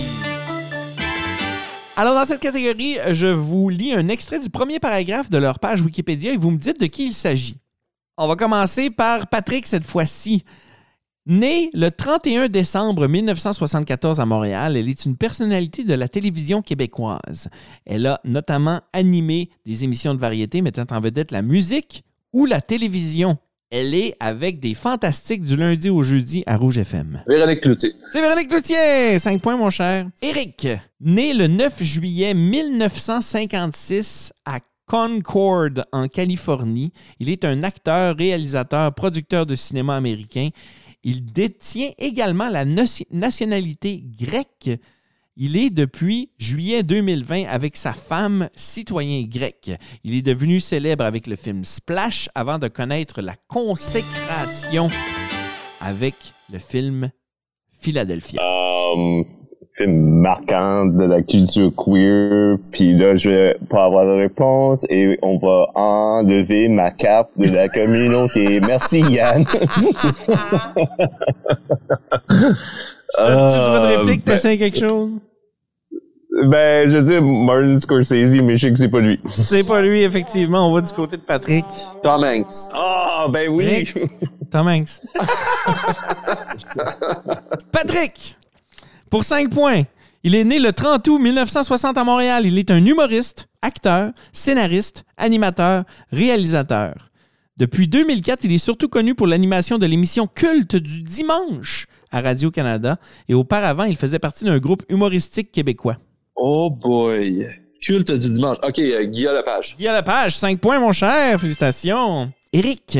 Alors, 1.96 2.14
dans 2.14 2.24
cette 2.24 2.40
catégorie, 2.40 2.96
je 3.12 3.28
vous 3.28 3.68
lis 3.68 3.92
un 3.92 4.08
extrait 4.08 4.40
du 4.40 4.50
premier 4.50 4.80
paragraphe 4.80 5.30
de 5.30 5.38
leur 5.38 5.60
page 5.60 5.80
Wikipédia 5.82 6.32
et 6.32 6.36
vous 6.36 6.50
me 6.50 6.56
dites 6.56 6.80
de 6.80 6.86
qui 6.86 7.06
il 7.06 7.14
s'agit. 7.14 7.58
On 8.16 8.26
va 8.26 8.36
commencer 8.36 8.90
par 8.90 9.28
Patrick 9.28 9.66
cette 9.66 9.86
fois-ci. 9.86 10.44
Née 11.26 11.70
le 11.72 11.90
31 11.90 12.48
décembre 12.48 13.08
1974 13.08 14.20
à 14.20 14.26
Montréal, 14.26 14.76
elle 14.76 14.90
est 14.90 15.06
une 15.06 15.16
personnalité 15.16 15.82
de 15.82 15.94
la 15.94 16.06
télévision 16.06 16.60
québécoise. 16.60 17.48
Elle 17.86 18.06
a 18.06 18.20
notamment 18.24 18.82
animé 18.92 19.48
des 19.64 19.84
émissions 19.84 20.12
de 20.12 20.20
variété 20.20 20.60
mettant 20.60 20.84
en 20.90 21.00
vedette 21.00 21.32
la 21.32 21.40
musique 21.40 22.04
ou 22.34 22.44
la 22.44 22.60
télévision. 22.60 23.38
Elle 23.70 23.94
est 23.94 24.14
avec 24.20 24.60
des 24.60 24.74
fantastiques 24.74 25.44
du 25.44 25.56
lundi 25.56 25.88
au 25.88 26.02
jeudi 26.02 26.42
à 26.46 26.58
Rouge 26.58 26.76
FM. 26.76 27.22
Véronique 27.26 27.62
Cloutier. 27.62 27.92
C'est 28.12 28.20
Véronique 28.20 28.50
Cloutier! 28.50 29.18
5 29.18 29.40
points, 29.40 29.56
mon 29.56 29.70
cher. 29.70 30.06
Éric, 30.20 30.68
né 31.00 31.32
le 31.32 31.46
9 31.46 31.82
juillet 31.82 32.34
1956 32.34 34.34
à 34.44 34.58
Concord, 34.86 35.70
en 35.92 36.08
Californie. 36.08 36.92
Il 37.18 37.30
est 37.30 37.46
un 37.46 37.62
acteur, 37.62 38.14
réalisateur, 38.18 38.92
producteur 38.92 39.46
de 39.46 39.54
cinéma 39.54 39.96
américain. 39.96 40.50
Il 41.04 41.26
détient 41.26 41.90
également 41.98 42.48
la 42.48 42.64
nationalité 42.64 44.02
grecque. 44.18 44.70
Il 45.36 45.56
est 45.56 45.70
depuis 45.70 46.30
juillet 46.38 46.82
2020 46.82 47.44
avec 47.46 47.76
sa 47.76 47.92
femme 47.92 48.48
citoyen 48.54 49.22
grec. 49.24 49.70
Il 50.02 50.14
est 50.14 50.22
devenu 50.22 50.60
célèbre 50.60 51.04
avec 51.04 51.26
le 51.26 51.36
film 51.36 51.64
Splash 51.64 52.30
avant 52.34 52.58
de 52.58 52.68
connaître 52.68 53.20
la 53.20 53.34
consécration 53.48 54.88
avec 55.80 56.14
le 56.50 56.58
film 56.58 57.10
Philadelphia. 57.80 58.40
um, 58.94 59.24
film 59.76 60.20
marquant 60.20 60.86
de 60.86 61.04
la 61.04 61.22
culture 61.22 61.70
queer. 61.76 62.56
Puis 62.72 62.92
là, 62.96 63.16
je 63.16 63.30
vais 63.30 63.56
pas 63.68 63.84
avoir 63.84 64.04
de 64.04 64.12
réponse 64.22 64.86
et 64.88 65.18
on 65.22 65.38
va 65.38 65.66
enlever 65.74 66.68
ma 66.68 66.90
carte 66.92 67.30
de 67.36 67.48
la 67.50 67.68
communauté. 67.68 68.60
Merci 68.66 69.00
Yann. 69.00 69.44
As-tu 73.16 73.58
le 73.58 73.64
droit 73.64 73.80
de 73.80 73.86
réplique? 73.96 74.24
ben, 74.24 74.32
T'essayes 74.32 74.58
quelque 74.58 74.78
chose? 74.78 75.10
ben, 76.46 76.90
je 76.90 76.96
veux 76.96 77.02
dire 77.02 77.22
Martin 77.22 77.76
Scorsese, 77.78 78.34
mais 78.42 78.56
je 78.56 78.66
sais 78.66 78.72
que 78.72 78.78
c'est 78.78 78.88
pas 78.88 78.98
lui. 79.00 79.20
C'est 79.34 79.66
pas 79.66 79.80
lui, 79.82 80.02
effectivement. 80.02 80.68
On 80.68 80.74
va 80.74 80.80
du 80.80 80.92
côté 80.92 81.16
de 81.16 81.22
Patrick. 81.22 81.64
Tom 82.02 82.24
Hanks. 82.24 82.70
Ah, 82.74 83.26
ben 83.30 83.48
oui. 83.50 83.92
Tom 84.50 84.66
Hanks. 84.68 85.00
Patrick, 87.72 88.36
pour 89.14 89.22
5 89.22 89.48
points. 89.48 89.84
Il 90.24 90.34
est 90.34 90.42
né 90.42 90.58
le 90.58 90.72
30 90.72 91.06
août 91.06 91.20
1960 91.20 91.96
à 91.96 92.02
Montréal. 92.02 92.46
Il 92.46 92.58
est 92.58 92.72
un 92.72 92.84
humoriste, 92.84 93.48
acteur, 93.62 94.10
scénariste, 94.32 95.04
animateur, 95.16 95.84
réalisateur. 96.10 97.12
Depuis 97.56 97.86
2004, 97.86 98.42
il 98.42 98.52
est 98.52 98.58
surtout 98.58 98.88
connu 98.88 99.14
pour 99.14 99.28
l'animation 99.28 99.78
de 99.78 99.86
l'émission 99.86 100.26
culte 100.26 100.74
du 100.74 101.00
dimanche 101.00 101.86
à 102.10 102.22
Radio-Canada. 102.22 102.98
Et 103.28 103.34
auparavant, 103.34 103.84
il 103.84 103.96
faisait 103.96 104.18
partie 104.18 104.44
d'un 104.44 104.58
groupe 104.58 104.82
humoristique 104.88 105.52
québécois. 105.52 105.96
Oh 106.34 106.68
boy. 106.68 107.46
Culte 107.80 108.10
du 108.10 108.32
dimanche. 108.32 108.56
OK, 108.64 108.80
euh, 108.80 109.04
Guillaume 109.04 109.36
Lepage. 109.36 109.76
Guy 109.78 109.86
à 109.86 109.92
la 109.92 110.02
page, 110.02 110.36
5 110.36 110.58
points, 110.58 110.80
mon 110.80 110.90
cher. 110.90 111.38
Félicitations. 111.38 112.32
Éric, 112.52 112.98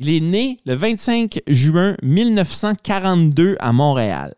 il 0.00 0.10
est 0.10 0.18
né 0.18 0.56
le 0.66 0.74
25 0.74 1.40
juin 1.46 1.94
1942 2.02 3.58
à 3.60 3.72
Montréal. 3.72 4.34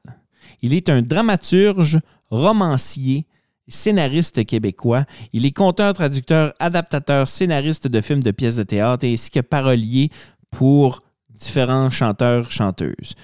Il 0.62 0.74
est 0.74 0.88
un 0.88 1.02
dramaturge, 1.02 1.98
romancier, 2.30 3.26
scénariste 3.68 4.44
québécois. 4.44 5.04
Il 5.32 5.44
est 5.44 5.52
conteur, 5.52 5.92
traducteur, 5.92 6.54
adaptateur, 6.58 7.28
scénariste 7.28 7.88
de 7.88 8.00
films 8.00 8.22
de 8.22 8.30
pièces 8.30 8.56
de 8.56 8.62
théâtre 8.62 9.06
ainsi 9.06 9.30
que 9.30 9.40
parolier 9.40 10.10
pour 10.50 11.02
différents 11.30 11.90
chanteurs, 11.90 12.50
chanteuses. 12.52 13.14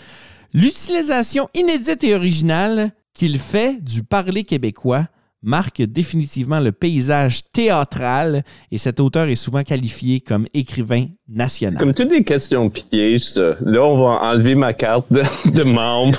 L'utilisation 0.52 1.48
inédite 1.54 2.04
et 2.04 2.14
originale 2.14 2.92
qu'il 3.12 3.38
fait 3.38 3.82
du 3.82 4.02
parler 4.02 4.44
québécois 4.44 5.06
marque 5.42 5.82
définitivement 5.82 6.58
le 6.58 6.72
paysage 6.72 7.42
théâtral 7.52 8.42
et 8.72 8.78
cet 8.78 8.98
auteur 8.98 9.28
est 9.28 9.36
souvent 9.36 9.62
qualifié 9.62 10.20
comme 10.20 10.46
écrivain 10.52 11.06
national. 11.28 11.78
Comme 11.78 11.94
toutes 11.94 12.08
des 12.08 12.24
questions 12.24 12.68
pièges, 12.70 13.20
ça. 13.22 13.54
Là, 13.60 13.82
on 13.84 13.98
va 14.02 14.20
enlever 14.30 14.54
ma 14.56 14.72
carte 14.72 15.06
de, 15.12 15.22
de 15.50 15.62
membre 15.62 16.18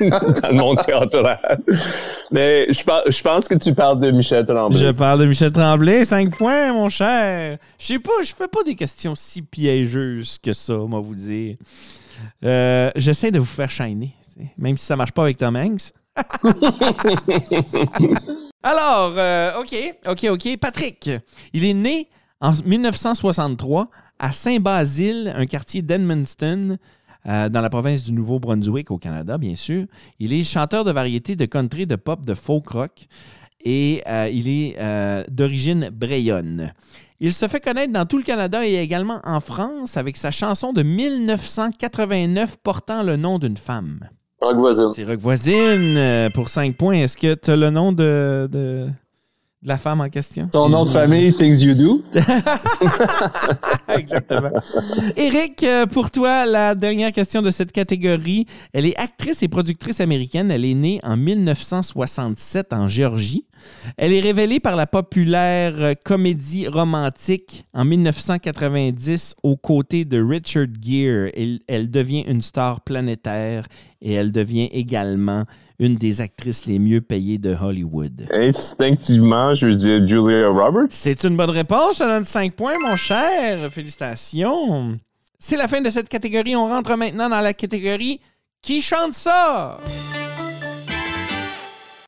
dans 0.42 0.52
mon 0.54 0.76
théâtral. 0.76 1.60
Mais 2.30 2.72
je, 2.72 2.84
par- 2.84 3.02
je 3.10 3.20
pense 3.22 3.48
que 3.48 3.54
tu 3.56 3.74
parles 3.74 3.98
de 4.00 4.10
Michel 4.12 4.46
Tremblay. 4.46 4.78
Je 4.78 4.90
parle 4.92 5.20
de 5.20 5.26
Michel 5.26 5.50
Tremblay, 5.52 6.04
5 6.04 6.36
points, 6.36 6.72
mon 6.72 6.88
cher. 6.88 7.58
Je 7.78 7.86
sais 7.86 7.98
pas, 7.98 8.12
je 8.22 8.32
fais 8.34 8.48
pas 8.48 8.62
des 8.64 8.76
questions 8.76 9.14
si 9.16 9.42
piégeuses 9.42 10.38
que 10.38 10.52
ça, 10.52 10.74
moi 10.76 11.00
vous 11.00 11.14
dire. 11.16 11.56
Euh, 12.44 12.90
J'essaie 12.96 13.30
de 13.30 13.38
vous 13.40 13.44
faire 13.46 13.70
shiner, 13.70 14.12
même 14.58 14.76
si 14.76 14.84
ça 14.86 14.94
marche 14.94 15.12
pas 15.12 15.22
avec 15.22 15.38
Tom 15.38 15.56
Hanks. 15.56 15.92
Alors, 18.62 19.14
euh, 19.16 19.58
OK, 19.60 19.74
OK, 20.06 20.26
OK. 20.30 20.56
Patrick, 20.58 21.10
il 21.54 21.64
est 21.64 21.74
né 21.74 22.08
en 22.40 22.52
1963 22.52 23.88
à 24.18 24.32
Saint-Basile, 24.32 25.32
un 25.34 25.46
quartier 25.46 25.80
d'Edmundston, 25.80 26.76
euh, 27.26 27.48
dans 27.48 27.60
la 27.62 27.70
province 27.70 28.04
du 28.04 28.12
Nouveau-Brunswick, 28.12 28.90
au 28.90 28.98
Canada, 28.98 29.38
bien 29.38 29.56
sûr. 29.56 29.86
Il 30.18 30.34
est 30.34 30.42
chanteur 30.44 30.84
de 30.84 30.92
variété 30.92 31.36
de 31.36 31.46
country, 31.46 31.86
de 31.86 31.96
pop, 31.96 32.26
de 32.26 32.34
folk 32.34 32.68
rock 32.68 33.06
et 33.62 34.02
euh, 34.06 34.28
il 34.30 34.46
est 34.48 34.76
d'origine 35.30 35.88
brayonne. 35.90 36.72
Il 37.18 37.32
se 37.32 37.48
fait 37.48 37.60
connaître 37.60 37.92
dans 37.92 38.06
tout 38.06 38.18
le 38.18 38.24
Canada 38.24 38.66
et 38.66 38.76
également 38.76 39.20
en 39.24 39.40
France 39.40 39.96
avec 39.96 40.16
sa 40.16 40.30
chanson 40.30 40.72
de 40.72 40.82
1989 40.82 42.58
portant 42.62 43.02
le 43.02 43.16
nom 43.16 43.38
d'une 43.38 43.58
femme. 43.58 44.00
Rock 44.40 44.56
voisin. 44.56 44.92
C'est 44.94 45.04
Rock 45.04 45.18
Voisine 45.18 45.96
euh, 45.96 46.30
pour 46.30 46.48
5 46.48 46.74
points. 46.74 46.94
Est-ce 46.94 47.16
que 47.16 47.34
tu 47.34 47.50
as 47.50 47.56
le 47.56 47.68
nom 47.70 47.92
de, 47.92 48.48
de, 48.50 48.86
de 48.86 48.88
la 49.68 49.76
femme 49.76 50.00
en 50.00 50.08
question? 50.08 50.48
Ton 50.50 50.68
nom 50.70 50.84
de 50.84 50.90
famille, 50.90 51.34
Things 51.34 51.58
You 51.60 51.74
Do? 51.74 52.02
Exactement. 53.88 54.50
Eric, 55.16 55.62
euh, 55.62 55.84
pour 55.86 56.10
toi, 56.10 56.46
la 56.46 56.74
dernière 56.74 57.12
question 57.12 57.42
de 57.42 57.50
cette 57.50 57.72
catégorie. 57.72 58.46
Elle 58.72 58.86
est 58.86 58.96
actrice 58.96 59.42
et 59.42 59.48
productrice 59.48 60.00
américaine. 60.00 60.50
Elle 60.50 60.64
est 60.64 60.74
née 60.74 61.00
en 61.02 61.16
1967 61.18 62.72
en 62.72 62.88
Géorgie. 62.88 63.44
Elle 63.96 64.12
est 64.12 64.20
révélée 64.20 64.60
par 64.60 64.76
la 64.76 64.86
populaire 64.86 65.74
euh, 65.78 65.94
comédie 66.04 66.68
romantique 66.68 67.64
en 67.74 67.84
1990 67.84 69.34
aux 69.42 69.56
côtés 69.56 70.04
de 70.04 70.22
Richard 70.22 70.66
Gere. 70.80 71.30
Elle, 71.36 71.60
elle 71.68 71.90
devient 71.90 72.24
une 72.26 72.42
star 72.42 72.80
planétaire 72.80 73.64
et 74.00 74.12
elle 74.12 74.32
devient 74.32 74.68
également 74.72 75.44
une 75.78 75.96
des 75.96 76.20
actrices 76.20 76.66
les 76.66 76.78
mieux 76.78 77.00
payées 77.00 77.38
de 77.38 77.54
Hollywood. 77.54 78.28
Instinctivement, 78.32 79.54
je 79.54 79.66
veux 79.66 79.74
dire 79.74 80.06
Julia 80.06 80.48
Roberts. 80.48 80.88
C'est 80.90 81.24
une 81.24 81.36
bonne 81.36 81.50
réponse. 81.50 81.94
Je 81.98 82.04
te 82.04 82.08
donne 82.08 82.24
5 82.24 82.52
points, 82.52 82.74
mon 82.86 82.96
cher. 82.96 83.70
Félicitations. 83.72 84.98
C'est 85.38 85.56
la 85.56 85.68
fin 85.68 85.80
de 85.80 85.88
cette 85.88 86.08
catégorie. 86.10 86.54
On 86.54 86.66
rentre 86.66 86.96
maintenant 86.96 87.30
dans 87.30 87.40
la 87.40 87.54
catégorie 87.54 88.20
Qui 88.62 88.82
chante 88.82 89.14
ça? 89.14 89.78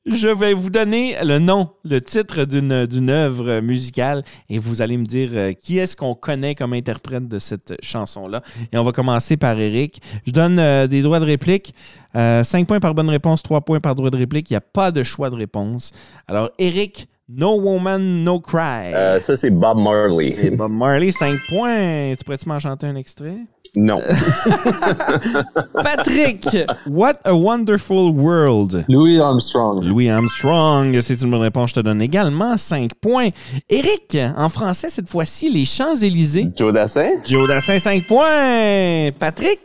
Je 0.05 0.27
vais 0.27 0.53
vous 0.53 0.71
donner 0.71 1.15
le 1.23 1.39
nom, 1.39 1.71
le 1.85 2.01
titre 2.01 2.45
d'une, 2.45 3.09
œuvre 3.09 3.61
musicale 3.61 4.25
et 4.51 4.59
vous 4.59 4.83
allez 4.83 4.97
me 4.97 5.05
dire 5.05 5.31
euh, 5.33 5.53
qui 5.53 5.79
est-ce 5.79 5.97
qu'on 5.97 6.17
connaît 6.17 6.57
comme 6.57 6.73
interprète 6.73 7.29
de 7.29 7.39
cette 7.39 7.75
chanson-là. 7.81 8.43
Et 8.73 8.79
on 8.79 8.83
va 8.83 8.91
commencer 8.91 9.37
par 9.37 9.57
Eric. 9.61 10.03
Je 10.27 10.33
donne 10.33 10.59
euh, 10.59 10.89
des 10.89 11.03
droits 11.03 11.21
de 11.21 11.25
réplique. 11.25 11.73
5 12.15 12.67
points 12.67 12.81
par 12.81 12.95
bonne 12.95 13.09
réponse, 13.09 13.45
3 13.45 13.61
points 13.61 13.79
par 13.79 13.95
droit 13.95 14.11
de 14.11 14.17
réplique. 14.17 14.51
Il 14.51 14.55
n'y 14.55 14.59
a 14.59 14.61
pas 14.61 14.91
de 14.91 15.05
choix 15.05 15.31
de 15.31 15.37
réponse. 15.37 15.93
Alors, 16.27 16.51
Eric, 16.59 17.09
No 17.35 17.59
Woman, 17.59 18.25
No 18.25 18.41
Cry. 18.41 18.93
Euh, 18.95 19.19
ça, 19.21 19.37
c'est 19.37 19.51
Bob 19.51 19.79
Marley. 19.79 20.33
C'est 20.33 20.51
Bob 20.51 20.71
Marley, 20.71 21.11
5 21.11 21.35
points. 21.49 22.15
Tu 22.17 22.25
pourrais-tu 22.25 22.47
m'en 22.49 22.59
chanter 22.59 22.87
un 22.87 22.97
extrait? 22.97 23.39
Non. 23.75 24.01
Patrick, 25.83 26.47
What 26.87 27.21
a 27.25 27.35
Wonderful 27.35 28.11
World. 28.15 28.85
Louis 28.89 29.19
Armstrong. 29.19 29.83
Louis 29.83 30.11
Armstrong, 30.11 31.01
c'est 31.01 31.23
une 31.23 31.31
bonne 31.31 31.41
réponse. 31.41 31.71
Je 31.71 31.77
te 31.77 31.81
donne 31.81 32.03
également 32.03 32.59
5 32.59 32.95
points. 32.97 33.31
Eric, 33.71 34.19
en 34.37 34.51
français, 34.51 34.91
cette 34.91 35.09
fois-ci, 35.09 35.51
Les 35.51 35.65
Champs-Élysées. 35.65 36.51
Joe 36.55 36.73
Dassin? 36.73 37.09
Joe 37.25 37.49
Dassin, 37.49 37.79
5 37.79 38.07
points. 38.07 39.11
Patrick, 39.19 39.61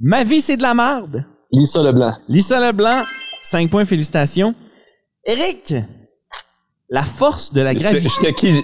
Ma 0.00 0.24
vie, 0.24 0.40
c'est 0.40 0.56
de 0.56 0.62
la 0.62 0.74
marde. 0.74 1.24
Lisa 1.52 1.80
Leblanc. 1.82 2.14
Lisa 2.28 2.58
Leblanc, 2.58 3.02
5 3.44 3.70
points, 3.70 3.84
félicitations. 3.84 4.54
Eric, 5.24 5.74
La 6.94 7.00
force 7.00 7.54
de 7.54 7.62
la 7.62 7.74
gravité. 7.74 8.06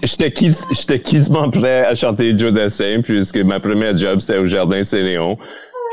j'étais 0.02 0.98
quasiment 1.00 1.48
prêt 1.50 1.86
à 1.86 1.94
chanter 1.94 2.38
Joe 2.38 2.52
Dassin 2.52 3.00
puisque 3.02 3.38
ma 3.38 3.58
première 3.58 3.96
job 3.96 4.18
c'était 4.20 4.36
au 4.36 4.46
Jardin 4.46 4.82
Saint-Léon 4.84 5.38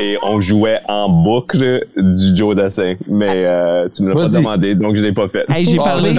et 0.02 0.18
on 0.22 0.42
jouait 0.42 0.82
en 0.90 1.08
boucle 1.08 1.88
du 1.96 2.36
Joe 2.36 2.54
Dassin. 2.54 2.96
Mais 3.08 3.46
euh, 3.46 3.88
tu 3.88 4.04
me 4.04 4.10
l'as 4.10 4.16
pas 4.26 4.28
demandé 4.38 4.76
donc 4.76 4.98
je 4.98 5.02
l'ai 5.02 5.14
pas 5.14 5.30
fait. 5.30 5.46
Hey, 5.48 5.64
j'ai 5.64 5.78
parlé, 5.78 6.14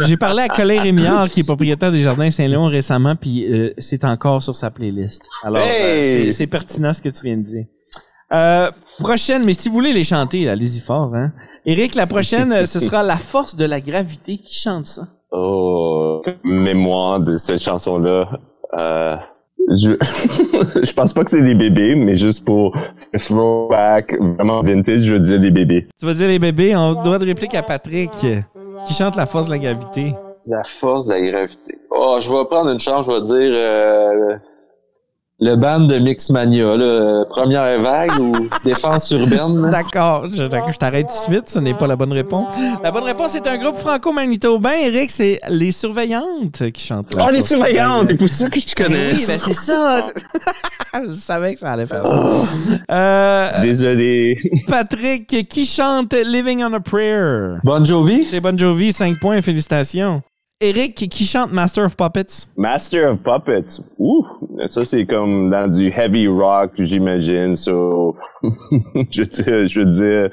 j'ai 0.00 0.16
parlé 0.18 0.42
à 0.42 0.48
Colin 0.50 0.82
Rémillard, 0.82 1.30
qui 1.30 1.40
est 1.40 1.44
propriétaire 1.44 1.90
des 1.90 2.00
Jardins 2.00 2.30
Saint-Léon 2.30 2.66
récemment, 2.66 3.16
puis 3.16 3.50
euh, 3.50 3.72
c'est 3.78 4.04
encore 4.04 4.42
sur 4.42 4.54
sa 4.54 4.70
playlist. 4.70 5.26
Alors, 5.42 5.62
Hey! 5.62 6.28
euh, 6.28 6.30
c'est- 6.32 6.46
pertinent 6.46 6.92
ce 6.92 7.00
que 7.00 7.08
tu 7.08 7.24
viens 7.24 7.38
de 7.38 7.44
dire. 7.44 7.64
Euh, 8.34 8.70
prochaine, 8.98 9.42
mais 9.46 9.54
si 9.54 9.70
vous 9.70 9.74
voulez 9.76 9.94
les 9.94 10.04
chanter, 10.04 10.50
allez-y 10.50 10.80
fort. 10.80 11.14
Hein? 11.14 11.32
Eric, 11.64 11.94
la 11.94 12.06
prochaine, 12.06 12.66
ce 12.66 12.78
sera 12.78 13.02
La 13.02 13.16
force 13.16 13.56
de 13.56 13.64
la 13.64 13.80
gravité. 13.80 14.36
Qui 14.36 14.58
chante 14.60 14.84
ça? 14.84 15.04
Oh, 15.32 16.22
mémoire 16.44 17.20
de 17.20 17.36
cette 17.36 17.62
chanson-là. 17.62 18.28
Euh, 18.74 19.16
je, 19.70 19.92
je 20.82 20.92
pense 20.92 21.14
pas 21.14 21.24
que 21.24 21.30
c'est 21.30 21.42
des 21.42 21.54
bébés, 21.54 21.94
mais 21.94 22.16
juste 22.16 22.44
pour 22.44 22.76
throwback, 23.16 24.14
vraiment 24.20 24.62
vintage, 24.62 25.00
je 25.02 25.14
veux 25.14 25.20
dire 25.20 25.40
des 25.40 25.50
bébés. 25.50 25.86
Tu 25.98 26.04
vas 26.04 26.12
dire 26.12 26.28
les 26.28 26.38
bébés, 26.38 26.76
on 26.76 27.02
doit 27.02 27.18
de 27.18 27.24
réplique 27.24 27.54
à 27.54 27.62
Patrick, 27.62 28.10
qui 28.12 28.94
chante 28.94 29.16
La 29.16 29.26
force 29.26 29.46
de 29.46 29.52
la 29.52 29.58
gravité. 29.58 30.14
La 30.46 30.62
force 30.80 31.06
de 31.06 31.12
la 31.12 31.20
gravité. 31.22 31.78
Oh, 31.90 32.18
je 32.20 32.30
vais 32.30 32.44
prendre 32.44 32.70
une 32.70 32.80
chance, 32.80 33.06
je 33.06 33.12
vais 33.12 33.22
dire 33.22 33.52
euh, 33.54 34.36
le 35.40 35.56
band 35.56 35.80
de 35.80 35.98
Mixmania, 35.98 36.76
là, 36.76 36.84
euh, 36.84 37.24
première 37.28 37.80
vague 37.80 38.18
ou 38.20 38.32
défense 38.64 39.10
urbaine. 39.10 39.60
là? 39.62 39.70
D'accord, 39.70 40.26
je, 40.28 40.44
je 40.44 40.76
t'arrête 40.78 41.08
tout 41.08 41.30
de 41.30 41.34
suite, 41.34 41.48
ce 41.50 41.58
n'est 41.58 41.74
pas 41.74 41.86
la 41.88 41.96
bonne 41.96 42.12
réponse. 42.12 42.54
La 42.84 42.90
bonne 42.92 43.02
réponse, 43.04 43.30
c'est 43.32 43.46
un 43.48 43.58
groupe 43.58 43.76
franco-manitobain. 43.76 44.70
Eric, 44.84 45.10
c'est 45.10 45.40
Les 45.48 45.72
Surveillantes 45.72 46.70
qui 46.72 46.86
chantent. 46.86 47.12
Oh, 47.18 47.28
les 47.32 47.40
surveillantes! 47.40 48.06
C'est 48.10 48.16
pour 48.16 48.28
ça 48.28 48.48
que 48.48 48.60
je 48.60 48.74
connais. 48.74 49.12
oui, 49.12 49.24
ben 49.26 49.38
c'est 49.38 49.52
ça. 49.54 50.00
Je 50.94 51.14
savais 51.14 51.54
que 51.54 51.60
ça 51.60 51.72
allait 51.72 51.86
faire 51.86 52.04
ça. 52.04 52.32
Euh, 52.90 53.62
Désolé. 53.62 54.36
Patrick, 54.68 55.48
qui 55.48 55.64
chante 55.64 56.12
Living 56.12 56.62
on 56.62 56.72
a 56.74 56.80
Prayer? 56.80 57.56
Bon 57.64 57.82
Jovi? 57.82 58.26
C'est 58.26 58.40
Bon 58.40 58.56
Jovi, 58.58 58.92
5 58.92 59.18
points, 59.18 59.40
félicitations. 59.40 60.20
Eric, 60.62 60.94
qui 60.94 61.24
chante 61.24 61.50
Master 61.52 61.86
of 61.86 61.96
Puppets? 61.96 62.46
Master 62.56 63.10
of 63.10 63.18
Puppets. 63.18 63.82
Ouh, 63.98 64.24
ça 64.68 64.84
c'est 64.84 65.04
comme 65.06 65.50
dans 65.50 65.68
du 65.68 65.88
heavy 65.88 66.28
rock, 66.28 66.70
j'imagine. 66.78 67.56
So, 67.56 68.16
je 69.10 69.22
veux 69.22 69.26
dire, 69.26 69.66
je 69.66 69.80
veux 69.80 69.90
dire, 69.90 70.30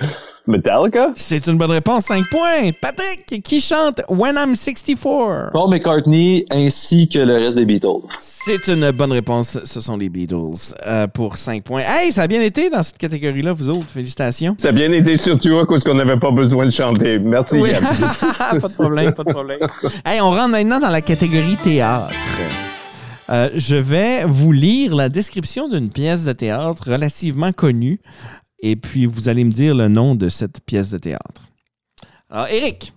Metallica? 0.48 1.12
C'est 1.16 1.48
une 1.48 1.58
bonne 1.58 1.72
réponse, 1.72 2.06
5 2.06 2.24
points. 2.30 2.72
Patrick, 2.82 3.44
qui 3.44 3.62
chante 3.62 4.02
When 4.10 4.36
I'm 4.36 4.56
64? 4.56 5.52
Paul 5.52 5.70
McCartney 5.70 6.46
ainsi 6.50 7.08
que 7.08 7.20
le 7.20 7.36
reste 7.38 7.56
des 7.58 7.66
Beatles. 7.66 8.08
C'est 8.20 8.68
une 8.68 8.92
bonne 8.92 9.12
réponse, 9.12 9.60
ce 9.64 9.82
sont 9.82 9.98
les 9.98 10.10
Beatles, 10.10 10.74
euh, 10.86 11.08
pour 11.08 11.38
5 11.38 11.64
points. 11.64 11.84
Hey, 11.86 12.12
ça 12.12 12.24
a 12.24 12.28
bien 12.28 12.42
été 12.42 12.70
dans 12.70 12.84
cette 12.84 12.98
catégorie-là, 12.98 13.54
vous 13.54 13.70
autres, 13.70 13.90
félicitations. 13.90 14.56
Ça 14.58 14.70
a 14.70 14.72
bien 14.72 14.92
été 14.92 15.16
surtout 15.18 15.58
à 15.60 15.66
cause 15.66 15.84
qu'on 15.84 15.96
n'avait 15.96 16.20
pas 16.20 16.32
besoin 16.32 16.66
de 16.66 16.72
chanter. 16.72 17.20
Merci. 17.20 17.60
Oui. 17.60 17.70
Pas 18.40 18.58
de 18.58 18.74
problème, 18.74 19.14
pas 19.14 19.24
de 19.24 19.32
problème. 19.32 19.60
Hey, 20.06 20.22
on 20.22 20.32
rentre 20.32 20.50
maintenant 20.50 20.80
dans 20.80 20.90
la 20.90 21.02
catégorie 21.02 21.56
théâtre. 21.58 22.14
Euh, 23.30 23.50
je 23.56 23.76
vais 23.76 24.26
vous 24.26 24.52
lire 24.52 24.96
la 24.96 25.08
description 25.08 25.68
d'une 25.70 25.92
pièce 25.92 26.26
de 26.26 26.34
théâtre 26.34 26.90
relativement 26.92 27.52
connue 27.52 28.00
et 28.62 28.76
puis 28.76 29.06
vous 29.06 29.30
allez 29.30 29.44
me 29.44 29.52
dire 29.52 29.76
le 29.76 29.88
nom 29.88 30.16
de 30.16 30.30
cette 30.30 30.62
pièce 30.66 30.90
de 30.92 30.98
théâtre. 30.98 31.44
Alors, 32.30 32.48
Eric, 32.48 32.94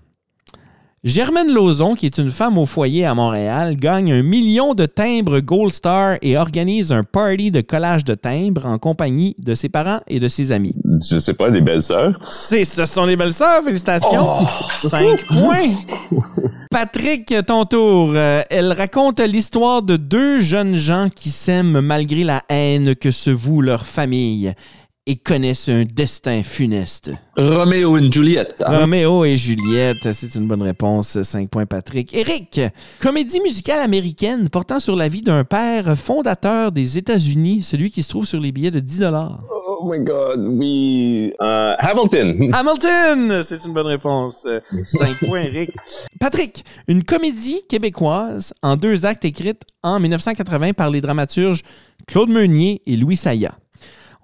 Germaine 1.05 1.53
Lauzon, 1.53 1.96
qui 1.96 2.07
est 2.07 2.18
une 2.18 2.31
femme 2.31 2.59
au 2.59 2.64
foyer 2.64 3.07
à 3.07 3.14
Montréal, 3.16 3.75
gagne 3.75 4.12
un 4.12 4.22
million 4.22 4.72
de 4.72 4.87
timbres 4.87 5.40
Gold 5.40 5.72
Star 5.72 6.16
et 6.22 6.38
organise 6.38 6.92
un 6.92 7.03
party 7.03 7.51
de 7.51 7.61
collage 7.61 8.05
de 8.05 8.14
timbres 8.14 8.66
en 8.66 8.79
compagnie 8.79 9.35
de 9.40 9.57
ses 9.57 9.68
parents 9.68 9.98
et 10.07 10.20
de 10.20 10.29
ses 10.29 10.53
amis. 10.53 10.77
Je 11.11 11.18
sais 11.18 11.35
pas, 11.35 11.51
des 11.51 11.61
belles 11.61 11.83
sœurs. 11.83 12.16
C'est, 12.31 12.64
ce 12.64 12.85
sont 12.85 13.05
les 13.05 13.16
belles 13.16 13.33
sœurs, 13.33 13.64
félicitations. 13.64 14.46
Cinq 14.77 15.18
points. 15.27 15.75
Patrick, 16.70 17.35
ton 17.48 17.64
tour. 17.64 18.12
Euh, 18.14 18.42
elle 18.48 18.72
raconte 18.72 19.18
l'histoire 19.18 19.83
de 19.83 19.96
deux 19.96 20.38
jeunes 20.38 20.77
gens 20.77 21.09
qui 21.12 21.31
s'aiment 21.31 21.81
malgré 21.81 22.22
la 22.22 22.42
haine 22.48 22.94
que 22.94 23.11
se 23.11 23.31
voue 23.31 23.61
leur 23.61 23.87
famille 23.87 24.55
et 25.06 25.16
connaissent 25.16 25.68
un 25.68 25.84
destin 25.84 26.42
funeste. 26.44 27.10
Roméo 27.36 27.98
et 27.98 28.12
Juliette. 28.12 28.62
Roméo 28.64 29.24
et 29.24 29.36
Juliette, 29.36 30.12
c'est 30.12 30.34
une 30.36 30.46
bonne 30.46 30.62
réponse. 30.62 31.20
5 31.20 31.48
points, 31.48 31.66
Patrick. 31.66 32.14
Eric, 32.14 32.60
comédie 33.00 33.40
musicale 33.40 33.80
américaine 33.80 34.48
portant 34.48 34.78
sur 34.78 34.94
la 34.94 35.08
vie 35.08 35.22
d'un 35.22 35.42
père 35.42 35.96
fondateur 35.96 36.70
des 36.70 36.98
États-Unis, 36.98 37.62
celui 37.62 37.90
qui 37.90 38.02
se 38.04 38.10
trouve 38.10 38.26
sur 38.26 38.38
les 38.38 38.52
billets 38.52 38.70
de 38.70 38.78
10 38.78 39.02
Oh 39.80 39.90
my 39.90 40.04
god, 40.04 40.46
oui. 40.46 41.32
Euh, 41.40 41.74
Hamilton. 41.78 42.50
Hamilton! 42.52 43.42
C'est 43.42 43.64
une 43.64 43.72
bonne 43.72 43.88
réponse. 43.88 44.46
5 44.84 45.18
points, 45.26 45.42
Eric. 45.42 45.70
Patrick, 46.20 46.64
une 46.86 47.02
comédie 47.02 47.62
québécoise 47.68 48.54
en 48.62 48.76
deux 48.76 49.04
actes 49.04 49.24
écrite 49.24 49.62
en 49.82 49.98
1980 49.98 50.74
par 50.74 50.90
les 50.90 51.00
dramaturges 51.00 51.62
Claude 52.06 52.28
Meunier 52.28 52.82
et 52.86 52.96
Louis 52.96 53.16
Saya. 53.16 53.56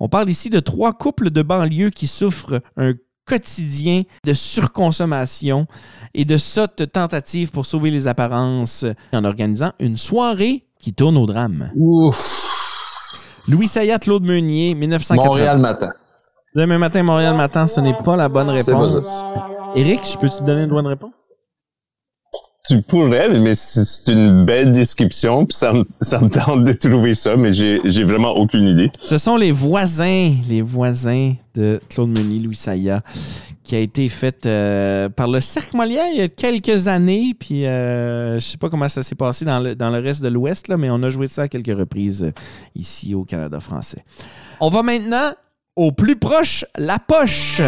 On 0.01 0.09
parle 0.09 0.29
ici 0.29 0.51
de 0.51 0.61
trois 0.61 0.93
couples 0.93 1.31
de 1.31 1.43
banlieue 1.43 1.91
qui 1.91 2.07
souffrent 2.07 2.61
un 2.77 2.95
quotidien 3.27 4.05
de 4.25 4.33
surconsommation 4.33 5.67
et 6.15 6.25
de 6.25 6.37
sottes 6.37 6.91
tentatives 6.93 7.51
pour 7.51 7.67
sauver 7.67 7.91
les 7.91 8.09
apparences 8.09 8.87
en 9.13 9.25
organisant 9.25 9.73
une 9.81 9.97
soirée 9.97 10.65
qui 10.81 10.95
tourne 10.95 11.17
au 11.17 11.27
drame. 11.27 11.71
Ouf. 11.77 12.45
Louis 13.49 13.67
Saya, 13.67 13.99
Claude 13.99 14.25
Meunier, 14.25 14.75
1980. 14.75 15.27
Montréal 15.27 15.59
matin. 15.59 15.91
Demain 16.55 16.79
matin, 16.79 17.03
Montréal 17.03 17.37
matin, 17.37 17.67
ce 17.67 17.81
n'est 17.81 17.95
pas 17.95 18.17
la 18.17 18.29
bonne 18.29 18.51
réponse. 18.51 18.97
Eric, 19.75 20.01
je 20.11 20.19
peux 20.19 20.29
te 20.29 20.43
donner 20.43 20.63
une 20.65 20.71
bonne 20.71 20.87
réponse? 20.87 21.13
Tu 22.69 22.83
pourrais, 22.83 23.31
mais 23.31 23.55
c'est 23.55 24.13
une 24.13 24.45
belle 24.45 24.75
description, 24.75 25.47
puis 25.47 25.57
ça 25.57 25.73
me, 25.73 25.85
ça 26.03 26.21
me 26.21 26.29
tente 26.29 26.65
de 26.65 26.73
trouver 26.73 27.15
ça, 27.15 27.37
mais 27.37 27.53
j'ai 27.53 28.05
vraiment 28.05 28.33
aucune 28.37 28.69
idée. 28.69 28.91
Ce 29.01 29.17
sont 29.17 29.37
les 29.37 29.53
voisins, 29.53 30.35
les 30.49 30.61
voisins 30.61 31.35
de 31.55 31.81
Claude 31.89 32.17
Meunier, 32.17 32.41
Louis 32.41 32.55
Saya, 32.55 33.03
qui 33.65 33.75
a 33.75 33.81
été 33.81 34.09
faite 34.09 34.47
euh, 34.47 35.09
par 35.09 35.29
le 35.29 35.41
Cercle 35.41 35.77
Molière 35.77 36.07
il 36.13 36.19
y 36.19 36.23
a 36.23 36.29
quelques 36.29 36.89
années. 36.89 37.35
Puis 37.39 37.67
euh, 37.67 38.39
je 38.39 38.45
sais 38.45 38.59
pas 38.59 38.71
comment 38.71 38.89
ça 38.89 39.03
s'est 39.03 39.15
passé 39.15 39.45
dans 39.45 39.61
le, 39.61 39.75
dans 39.75 39.91
le 39.91 39.99
reste 39.99 40.23
de 40.23 40.29
l'Ouest, 40.29 40.69
mais 40.71 40.91
on 40.91 41.03
a 41.03 41.11
joué 41.11 41.27
ça 41.27 41.43
à 41.43 41.49
quelques 41.49 41.77
reprises 41.77 42.25
euh, 42.25 42.33
ici 42.75 43.15
au 43.15 43.25
Canada 43.25 43.61
français. 43.61 44.05
On 44.61 44.69
va 44.69 44.83
maintenant 44.83 45.33
au 45.75 45.93
plus 45.93 46.17
proche, 46.17 46.65
la 46.77 46.99
poche. 46.99 47.61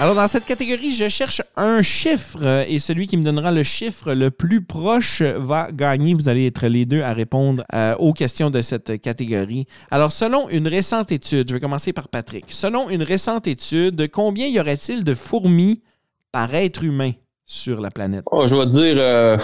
Alors, 0.00 0.14
dans 0.14 0.28
cette 0.28 0.44
catégorie, 0.44 0.94
je 0.94 1.08
cherche 1.08 1.42
un 1.56 1.82
chiffre 1.82 2.38
euh, 2.44 2.64
et 2.68 2.78
celui 2.78 3.08
qui 3.08 3.16
me 3.16 3.24
donnera 3.24 3.50
le 3.50 3.64
chiffre 3.64 4.12
le 4.14 4.30
plus 4.30 4.62
proche 4.62 5.22
va 5.22 5.72
gagner. 5.72 6.14
Vous 6.14 6.28
allez 6.28 6.46
être 6.46 6.68
les 6.68 6.86
deux 6.86 7.02
à 7.02 7.12
répondre 7.12 7.64
euh, 7.74 7.96
aux 7.96 8.12
questions 8.12 8.48
de 8.48 8.62
cette 8.62 9.02
catégorie. 9.02 9.66
Alors, 9.90 10.12
selon 10.12 10.48
une 10.50 10.68
récente 10.68 11.10
étude, 11.10 11.48
je 11.48 11.54
vais 11.54 11.60
commencer 11.60 11.92
par 11.92 12.06
Patrick. 12.06 12.44
Selon 12.46 12.88
une 12.90 13.02
récente 13.02 13.48
étude, 13.48 14.08
combien 14.12 14.46
y 14.46 14.60
aurait-il 14.60 15.02
de 15.02 15.14
fourmis 15.14 15.82
par 16.30 16.54
être 16.54 16.84
humain 16.84 17.10
sur 17.44 17.80
la 17.80 17.90
planète? 17.90 18.22
Oh, 18.30 18.46
je 18.46 18.54
vais 18.54 18.66
te 18.66 18.70
dire 18.70 18.94
euh, 18.98 19.36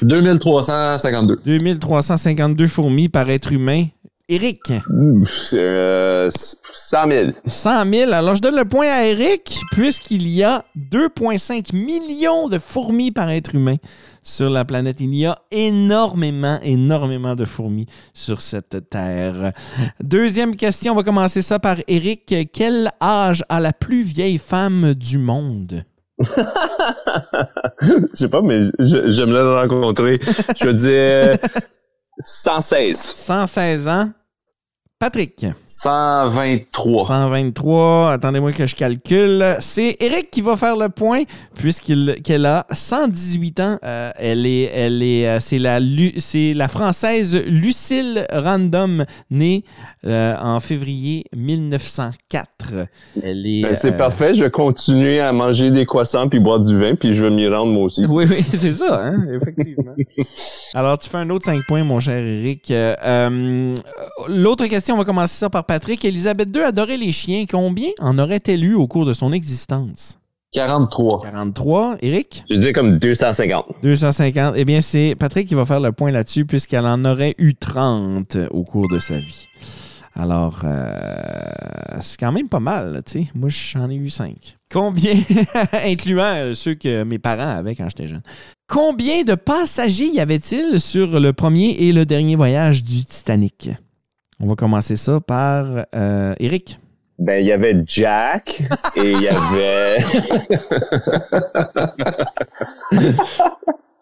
2352. 0.00 1.40
2352 1.44 2.66
fourmis 2.66 3.10
par 3.10 3.28
être 3.28 3.52
humain. 3.52 3.84
Eric, 4.32 4.60
euh, 5.54 6.28
100 6.30 7.08
000. 7.10 7.30
100 7.46 7.92
000. 7.92 8.12
Alors, 8.12 8.36
je 8.36 8.40
donne 8.40 8.54
le 8.54 8.64
point 8.64 8.86
à 8.86 9.04
Eric, 9.04 9.58
puisqu'il 9.72 10.28
y 10.28 10.44
a 10.44 10.64
2,5 10.92 11.74
millions 11.74 12.48
de 12.48 12.60
fourmis 12.60 13.10
par 13.10 13.28
être 13.28 13.56
humain 13.56 13.74
sur 14.22 14.48
la 14.48 14.64
planète. 14.64 15.00
Il 15.00 15.12
y 15.16 15.26
a 15.26 15.36
énormément, 15.50 16.60
énormément 16.62 17.34
de 17.34 17.44
fourmis 17.44 17.86
sur 18.14 18.40
cette 18.40 18.88
Terre. 18.88 19.52
Deuxième 20.00 20.54
question, 20.54 20.92
on 20.92 20.96
va 20.96 21.02
commencer 21.02 21.42
ça 21.42 21.58
par 21.58 21.78
Eric. 21.88 22.32
Quel 22.52 22.92
âge 23.02 23.42
a 23.48 23.58
la 23.58 23.72
plus 23.72 24.02
vieille 24.02 24.38
femme 24.38 24.94
du 24.94 25.18
monde? 25.18 25.82
Je 27.82 27.96
sais 28.12 28.28
pas, 28.28 28.42
mais 28.42 28.62
je- 28.78 29.10
j'aimerais 29.10 29.42
le 29.42 29.54
rencontrer. 29.56 30.20
Je 30.60 30.66
veux 30.66 30.74
dire 30.74 31.36
116. 32.18 32.96
116 32.98 33.88
ans. 33.88 34.10
Patrick. 35.00 35.46
123. 35.64 37.06
123. 37.06 38.12
Attendez-moi 38.12 38.52
que 38.52 38.66
je 38.66 38.76
calcule. 38.76 39.56
C'est 39.60 39.96
Eric 39.98 40.30
qui 40.30 40.42
va 40.42 40.58
faire 40.58 40.76
le 40.76 40.90
point 40.90 41.22
puisqu'il 41.54 42.16
qu'elle 42.22 42.44
a 42.44 42.66
118 42.70 43.60
ans. 43.60 43.78
Euh, 43.82 44.10
elle 44.16 44.44
est, 44.44 44.64
elle 44.64 45.02
est, 45.02 45.26
euh, 45.26 45.38
c'est 45.40 45.58
la, 45.58 45.78
c'est 46.18 46.52
la 46.52 46.68
française 46.68 47.34
Lucille 47.46 48.26
Random 48.30 49.06
née 49.30 49.64
euh, 50.04 50.36
en 50.38 50.60
février 50.60 51.24
1904. 51.34 52.48
Elle 53.22 53.46
est. 53.46 53.62
Ben, 53.62 53.74
c'est 53.74 53.94
euh, 53.94 53.96
parfait. 53.96 54.34
Je 54.34 54.44
vais 54.44 54.50
continuer 54.50 55.18
à 55.18 55.32
manger 55.32 55.70
des 55.70 55.86
croissants 55.86 56.28
puis 56.28 56.40
boire 56.40 56.60
du 56.60 56.76
vin 56.78 56.94
puis 56.94 57.14
je 57.14 57.22
vais 57.24 57.30
m'y 57.30 57.48
rendre 57.48 57.72
moi 57.72 57.84
aussi. 57.84 58.04
Oui, 58.04 58.26
oui, 58.28 58.44
c'est 58.52 58.74
ça, 58.74 59.02
hein, 59.02 59.16
effectivement. 59.32 59.94
Alors, 60.74 60.98
tu 60.98 61.08
fais 61.08 61.16
un 61.16 61.30
autre 61.30 61.46
5 61.46 61.62
points, 61.66 61.84
mon 61.84 62.00
cher 62.00 62.22
Eric. 62.22 62.70
L'autre 64.28 64.66
question, 64.66 64.89
on 64.92 64.96
va 64.96 65.04
commencer 65.04 65.36
ça 65.36 65.50
par 65.50 65.64
Patrick. 65.64 66.04
Elisabeth 66.04 66.54
II 66.54 66.62
adorait 66.62 66.96
les 66.96 67.12
chiens. 67.12 67.44
Combien 67.50 67.90
en 67.98 68.18
aurait-elle 68.18 68.64
eu 68.64 68.74
au 68.74 68.86
cours 68.86 69.04
de 69.04 69.12
son 69.12 69.32
existence? 69.32 70.18
43. 70.52 71.20
43. 71.22 71.96
Eric? 72.02 72.44
Je 72.50 72.56
dis 72.56 72.72
comme 72.72 72.98
250. 72.98 73.66
250. 73.82 74.54
Eh 74.56 74.64
bien, 74.64 74.80
c'est 74.80 75.14
Patrick 75.18 75.48
qui 75.48 75.54
va 75.54 75.64
faire 75.64 75.80
le 75.80 75.92
point 75.92 76.10
là-dessus 76.10 76.44
puisqu'elle 76.44 76.86
en 76.86 77.04
aurait 77.04 77.34
eu 77.38 77.54
30 77.54 78.36
au 78.50 78.64
cours 78.64 78.88
de 78.92 78.98
sa 78.98 79.18
vie. 79.18 79.46
Alors, 80.14 80.62
euh, 80.64 80.90
c'est 82.00 82.18
quand 82.18 82.32
même 82.32 82.48
pas 82.48 82.58
mal, 82.58 83.00
tu 83.06 83.12
sais. 83.12 83.26
Moi, 83.34 83.48
j'en 83.48 83.88
ai 83.88 83.94
eu 83.94 84.08
5. 84.08 84.56
Combien, 84.72 85.14
incluant 85.86 86.34
euh, 86.34 86.54
ceux 86.54 86.74
que 86.74 87.04
mes 87.04 87.20
parents 87.20 87.58
avaient 87.58 87.76
quand 87.76 87.88
j'étais 87.88 88.08
jeune. 88.08 88.22
Combien 88.68 89.22
de 89.22 89.36
passagers 89.36 90.08
y 90.08 90.20
avait-il 90.20 90.80
sur 90.80 91.20
le 91.20 91.32
premier 91.32 91.70
et 91.78 91.92
le 91.92 92.04
dernier 92.06 92.34
voyage 92.34 92.82
du 92.82 93.04
Titanic? 93.04 93.70
On 94.40 94.46
va 94.46 94.54
commencer 94.54 94.96
ça 94.96 95.20
par 95.20 95.66
euh, 95.94 96.34
Eric. 96.40 96.80
Ben, 97.18 97.42
il 97.42 97.46
y 97.46 97.52
avait 97.52 97.82
Jack 97.86 98.62
et 98.96 99.10
il 99.12 99.20
y 99.20 99.28
avait. 99.28 99.98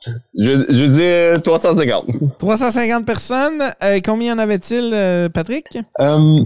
je, 0.00 0.10
je 0.34 0.82
veux 0.84 0.88
dire 0.90 1.42
350. 1.42 2.38
350 2.38 3.04
personnes. 3.04 3.62
Euh, 3.82 3.98
combien 4.04 4.36
en 4.36 4.38
avait-il, 4.38 4.90
euh, 4.94 5.28
Patrick? 5.28 5.76
Euh, 6.00 6.44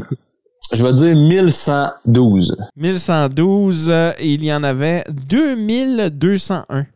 je 0.73 0.87
vais 0.87 0.93
dire 0.95 1.15
1112. 1.15 2.57
1112, 2.77 3.91
euh, 3.91 4.13
et 4.19 4.33
il 4.33 4.43
y 4.45 4.55
en 4.55 4.63
avait 4.65 5.05
2201. 5.11 6.87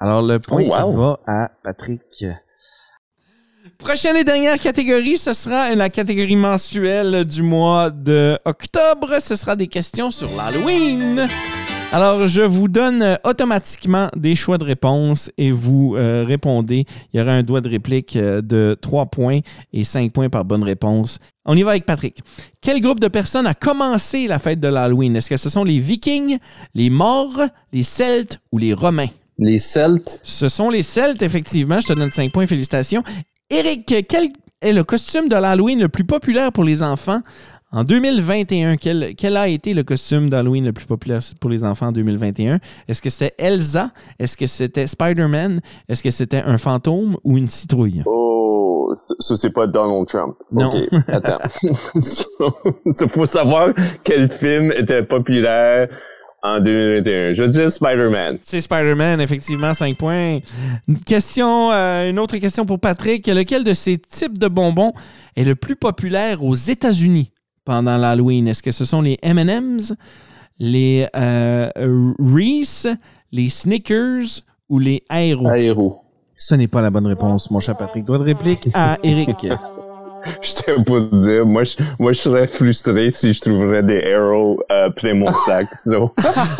Alors, 0.00 0.20
le 0.20 0.38
point 0.38 0.62
Oh, 0.66 0.90
wow. 0.90 0.92
va 0.92 1.20
à 1.26 1.50
Patrick. 1.62 2.26
Prochaine 3.78 4.16
et 4.16 4.24
dernière 4.24 4.58
catégorie, 4.58 5.16
ce 5.16 5.32
sera 5.32 5.74
la 5.74 5.90
catégorie 5.90 6.36
mensuelle 6.36 7.24
du 7.24 7.42
mois 7.42 7.90
de 7.90 8.38
octobre. 8.44 9.20
Ce 9.20 9.36
sera 9.36 9.56
des 9.56 9.66
questions 9.66 10.10
sur 10.10 10.28
l'Halloween. 10.36 11.28
Alors, 11.92 12.26
je 12.26 12.42
vous 12.42 12.66
donne 12.66 13.02
euh, 13.02 13.14
automatiquement 13.24 14.08
des 14.16 14.34
choix 14.34 14.58
de 14.58 14.64
réponse 14.64 15.30
et 15.38 15.52
vous 15.52 15.94
euh, 15.96 16.24
répondez. 16.26 16.86
Il 17.12 17.20
y 17.20 17.22
aura 17.22 17.32
un 17.32 17.42
doigt 17.42 17.60
de 17.60 17.68
réplique 17.68 18.16
euh, 18.16 18.42
de 18.42 18.76
3 18.80 19.06
points 19.06 19.40
et 19.72 19.84
5 19.84 20.12
points 20.12 20.28
par 20.28 20.44
bonne 20.44 20.64
réponse. 20.64 21.18
On 21.44 21.56
y 21.56 21.62
va 21.62 21.70
avec 21.70 21.86
Patrick. 21.86 22.18
Quel 22.60 22.80
groupe 22.80 22.98
de 22.98 23.08
personnes 23.08 23.46
a 23.46 23.54
commencé 23.54 24.26
la 24.26 24.40
fête 24.40 24.58
de 24.58 24.68
l'Halloween? 24.68 25.14
Est-ce 25.14 25.30
que 25.30 25.36
ce 25.36 25.48
sont 25.48 25.62
les 25.62 25.78
Vikings, 25.78 26.38
les 26.74 26.90
Morts, 26.90 27.42
les 27.72 27.84
Celtes 27.84 28.40
ou 28.50 28.58
les 28.58 28.74
Romains? 28.74 29.10
Les 29.38 29.58
Celtes. 29.58 30.18
Ce 30.22 30.48
sont 30.48 30.70
les 30.70 30.82
Celtes, 30.82 31.22
effectivement. 31.22 31.78
Je 31.78 31.86
te 31.86 31.92
donne 31.92 32.10
5 32.10 32.32
points, 32.32 32.46
félicitations. 32.46 33.04
Eric, 33.56 34.08
quel 34.08 34.30
est 34.60 34.72
le 34.72 34.82
costume 34.82 35.28
de 35.28 35.36
l'Halloween 35.36 35.78
le 35.78 35.88
plus 35.88 36.02
populaire 36.02 36.50
pour 36.50 36.64
les 36.64 36.82
enfants 36.82 37.20
en 37.70 37.84
2021? 37.84 38.76
Quel, 38.76 39.14
quel 39.14 39.36
a 39.36 39.46
été 39.46 39.74
le 39.74 39.84
costume 39.84 40.28
d'Halloween 40.28 40.64
le 40.64 40.72
plus 40.72 40.86
populaire 40.86 41.20
pour 41.40 41.50
les 41.50 41.62
enfants 41.62 41.86
en 41.86 41.92
2021? 41.92 42.58
Est-ce 42.88 43.00
que 43.00 43.10
c'était 43.10 43.32
Elsa? 43.38 43.90
Est-ce 44.18 44.36
que 44.36 44.48
c'était 44.48 44.88
Spider-Man? 44.88 45.60
Est-ce 45.88 46.02
que 46.02 46.10
c'était 46.10 46.42
un 46.44 46.58
fantôme 46.58 47.16
ou 47.22 47.38
une 47.38 47.46
citrouille? 47.46 48.02
Oh, 48.06 48.92
ça, 48.96 49.14
ça, 49.20 49.36
c'est 49.36 49.52
pas 49.52 49.68
Donald 49.68 50.08
Trump. 50.08 50.34
Non. 50.50 50.72
Attends. 51.06 51.38
Il 52.86 53.08
faut 53.08 53.26
savoir 53.26 53.68
quel 54.02 54.32
film 54.32 54.72
était 54.72 55.04
populaire 55.04 55.88
en 56.44 56.60
2021. 56.60 57.34
Je 57.34 57.42
veux 57.42 57.48
dire 57.48 57.72
Spider-Man. 57.72 58.38
C'est 58.42 58.60
Spider-Man, 58.60 59.20
effectivement, 59.20 59.72
5 59.72 59.96
points. 59.96 60.38
Une 60.86 61.00
question, 61.00 61.72
euh, 61.72 62.10
une 62.10 62.18
autre 62.18 62.36
question 62.36 62.66
pour 62.66 62.78
Patrick. 62.78 63.26
Lequel 63.26 63.64
de 63.64 63.72
ces 63.72 63.98
types 63.98 64.38
de 64.38 64.46
bonbons 64.46 64.92
est 65.36 65.44
le 65.44 65.54
plus 65.56 65.74
populaire 65.74 66.44
aux 66.44 66.54
États-Unis 66.54 67.32
pendant 67.64 67.96
l'Halloween? 67.96 68.46
Est-ce 68.46 68.62
que 68.62 68.70
ce 68.70 68.84
sont 68.84 69.00
les 69.00 69.18
M&M's, 69.22 69.94
les 70.58 71.08
euh, 71.16 71.70
Reese, 72.18 72.88
les 73.32 73.48
Snickers 73.48 74.42
ou 74.68 74.78
les 74.78 75.02
Aero? 75.10 75.48
Aéro. 75.48 76.00
Ce 76.36 76.54
n'est 76.54 76.68
pas 76.68 76.82
la 76.82 76.90
bonne 76.90 77.06
réponse, 77.06 77.50
mon 77.50 77.60
cher 77.60 77.76
Patrick. 77.76 78.04
Droit 78.04 78.18
de 78.18 78.24
réplique 78.24 78.68
à 78.74 78.98
Eric. 79.02 79.46
Je 80.40 80.54
tiens 80.54 80.82
pas 80.82 81.00
te 81.00 81.16
dire, 81.16 81.46
moi 81.46 81.64
je, 81.64 81.76
moi, 81.98 82.12
je 82.12 82.20
serais 82.20 82.46
frustré 82.46 83.10
si 83.10 83.32
je 83.32 83.40
trouverais 83.40 83.82
des 83.82 84.02
arrows 84.12 84.60
plein 84.96 85.14
mon 85.14 85.34
sac. 85.34 85.68
So, 85.80 86.12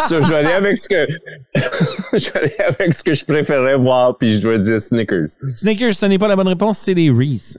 so, 0.08 0.22
je 0.22 0.28
vais 0.30 0.36
aller 0.36 0.52
avec 0.52 0.78
ce 0.78 0.88
que 0.88 1.06
avec 2.68 2.94
ce 2.94 3.02
que 3.02 3.14
je 3.14 3.24
préférais 3.24 3.76
voir, 3.76 4.16
puis 4.18 4.34
je 4.34 4.40
dois 4.40 4.58
dire 4.58 4.80
Snickers. 4.80 5.28
Snickers, 5.54 5.94
ce 5.94 6.06
n'est 6.06 6.18
pas 6.18 6.28
la 6.28 6.36
bonne 6.36 6.48
réponse, 6.48 6.78
c'est 6.78 6.94
les 6.94 7.10
Reese. 7.10 7.58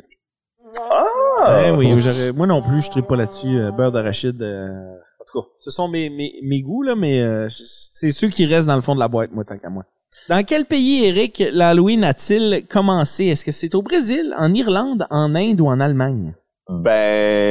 Ah! 0.92 1.64
Eh 1.68 1.72
oui, 1.72 1.88
moi 2.36 2.48
non 2.48 2.62
plus, 2.62 2.82
je 2.94 3.00
ne 3.00 3.04
pas 3.04 3.16
là-dessus. 3.16 3.58
euh, 3.60 3.72
beurre 3.72 3.92
d'arachide. 3.92 4.42
euh, 4.42 4.94
en 5.20 5.26
tout 5.32 5.42
cas, 5.42 5.48
ce 5.60 5.70
sont 5.72 5.88
mes, 5.88 6.10
mes, 6.10 6.34
mes 6.44 6.62
goûts, 6.62 6.84
là, 6.84 6.96
mais 6.96 7.22
euh, 7.22 7.48
c'est 7.50 8.12
ceux 8.12 8.30
qui 8.30 8.46
restent 8.46 8.68
dans 8.68 8.76
le 8.76 8.82
fond 8.82 8.96
de 8.96 9.00
la 9.00 9.08
boîte, 9.08 9.32
moi, 9.32 9.44
tant 9.44 9.58
qu'à 9.58 9.70
moi. 9.70 9.84
Dans 10.30 10.44
quel 10.44 10.66
pays, 10.66 11.06
Eric, 11.06 11.44
l'Halloween 11.52 12.04
a-t-il 12.04 12.66
commencé? 12.68 13.26
Est-ce 13.26 13.46
que 13.46 13.52
c'est 13.52 13.76
au 13.76 13.82
Brésil, 13.82 14.34
en 14.38 14.54
Irlande, 14.54 15.06
en 15.10 15.36
Inde 15.36 15.62
ou 15.62 15.68
en 15.68 15.80
Allemagne? 15.80 16.34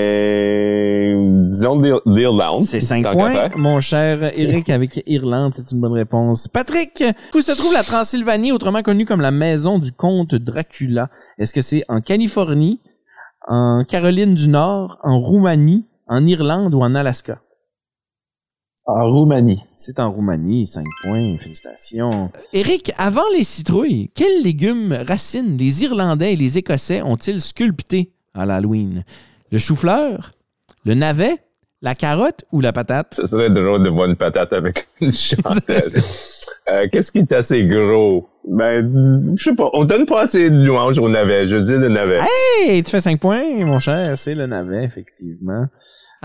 Ben, 0.04 1.48
disons 1.50 1.80
l'Ir- 1.80 2.00
l'Irlande. 2.06 2.64
C'est 2.64 2.80
5 2.80 3.04
tant 3.04 3.10
qu'à 3.12 3.16
points, 3.16 3.50
mon 3.56 3.80
cher 3.80 4.32
Eric, 4.36 4.68
avec 4.70 5.02
Irlande, 5.06 5.52
c'est 5.54 5.72
une 5.74 5.80
bonne 5.80 5.92
réponse. 5.92 6.48
Patrick, 6.48 7.02
où 7.34 7.40
se 7.40 7.52
trouve 7.52 7.72
la 7.72 7.84
Transylvanie, 7.84 8.50
autrement 8.52 8.82
connue 8.82 9.06
comme 9.06 9.20
la 9.20 9.30
maison 9.30 9.78
du 9.78 9.92
comte 9.92 10.34
Dracula? 10.34 11.10
Est-ce 11.38 11.54
que 11.54 11.60
c'est 11.60 11.84
en 11.88 12.00
Californie, 12.00 12.80
en 13.46 13.84
Caroline 13.88 14.34
du 14.34 14.48
Nord, 14.48 14.98
en 15.04 15.20
Roumanie, 15.20 15.86
en 16.08 16.26
Irlande 16.26 16.74
ou 16.74 16.80
en 16.82 16.94
Alaska? 16.94 17.40
En 18.86 19.10
Roumanie. 19.10 19.62
C'est 19.76 19.98
en 19.98 20.10
Roumanie, 20.10 20.66
5 20.66 20.84
points, 21.02 21.36
félicitations. 21.38 22.30
Eric, 22.52 22.92
avant 22.98 23.22
les 23.34 23.42
citrouilles, 23.44 24.10
quels 24.14 24.42
légumes, 24.42 24.92
racines 25.08 25.56
les 25.56 25.84
Irlandais 25.84 26.34
et 26.34 26.36
les 26.36 26.58
Écossais 26.58 27.00
ont-ils 27.00 27.40
sculpté 27.40 28.12
à 28.34 28.44
l'Halloween? 28.44 29.04
Le 29.50 29.56
chou-fleur, 29.58 30.32
le 30.84 30.92
navet, 30.94 31.38
la 31.80 31.94
carotte 31.94 32.44
ou 32.52 32.60
la 32.60 32.72
patate? 32.74 33.14
Ce 33.14 33.24
serait 33.26 33.48
drôle 33.48 33.84
de 33.84 33.88
voir 33.88 34.06
une 34.08 34.16
patate 34.16 34.52
avec 34.52 34.86
une 35.00 35.12
chandelle. 35.12 35.82
Euh, 36.72 36.86
Qu'est-ce 36.90 37.12
qui 37.12 37.18
est 37.18 37.32
assez 37.32 37.66
gros? 37.66 38.26
Ben, 38.48 38.90
je 39.36 39.42
sais 39.44 39.54
pas. 39.54 39.68
On 39.74 39.84
donne 39.84 40.06
pas 40.06 40.22
assez 40.22 40.48
de 40.48 40.64
louanges 40.64 40.98
au 40.98 41.10
navet. 41.10 41.46
Je 41.46 41.58
dis 41.58 41.72
le 41.74 41.90
navet. 41.90 42.20
Hey, 42.66 42.82
tu 42.82 42.90
fais 42.90 43.00
5 43.00 43.20
points, 43.20 43.44
mon 43.66 43.78
cher, 43.78 44.16
c'est 44.16 44.34
le 44.34 44.46
navet, 44.46 44.82
effectivement. 44.82 45.66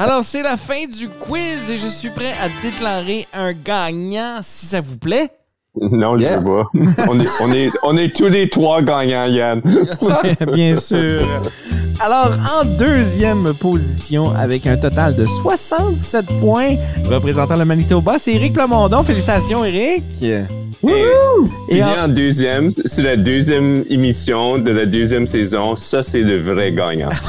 Alors, 0.01 0.23
c'est 0.23 0.43
la 0.43 0.55
fin 0.55 0.85
du 0.85 1.09
quiz 1.09 1.69
et 1.69 1.75
je 1.75 1.87
suis 1.87 2.09
prêt 2.09 2.31
à 2.41 2.47
déclarer 2.63 3.27
un 3.33 3.51
gagnant, 3.51 4.37
si 4.41 4.65
ça 4.67 4.79
vous 4.79 4.97
plaît. 4.97 5.27
Non, 5.75 6.15
je 6.15 6.21
Yeah. 6.21 6.39
veux 6.39 6.45
pas. 6.45 6.69
On 7.09 7.19
est, 7.19 7.27
on 7.41 7.51
est, 7.53 7.69
on 7.83 7.97
est 7.97 8.15
tous 8.15 8.29
les 8.29 8.47
trois 8.47 8.81
gagnants, 8.81 9.25
Yann. 9.25 9.61
Bien 10.53 10.75
sûr. 10.75 11.25
Alors, 11.99 12.31
en 12.61 12.63
deuxième 12.77 13.53
position, 13.55 14.31
avec 14.31 14.65
un 14.67 14.77
total 14.77 15.17
de 15.17 15.25
67 15.25 16.25
points, 16.39 16.75
représentant 17.09 17.57
le 17.57 17.65
Manitoba, 17.65 18.17
c'est 18.19 18.33
Éric 18.33 18.53
Plamondon. 18.53 19.03
Félicitations, 19.03 19.65
Éric. 19.65 20.03
Et, 20.87 20.87
Et 21.69 21.75
il 21.75 21.77
est 21.79 21.83
en- 21.83 22.05
en 22.05 22.07
deuxième. 22.07 22.71
C'est 22.85 23.01
la 23.03 23.15
deuxième 23.17 23.83
émission 23.89 24.57
de 24.57 24.71
la 24.71 24.85
deuxième 24.85 25.25
saison. 25.27 25.75
Ça, 25.75 26.03
c'est 26.03 26.21
le 26.21 26.37
vrai 26.39 26.71
gagnant. 26.71 27.09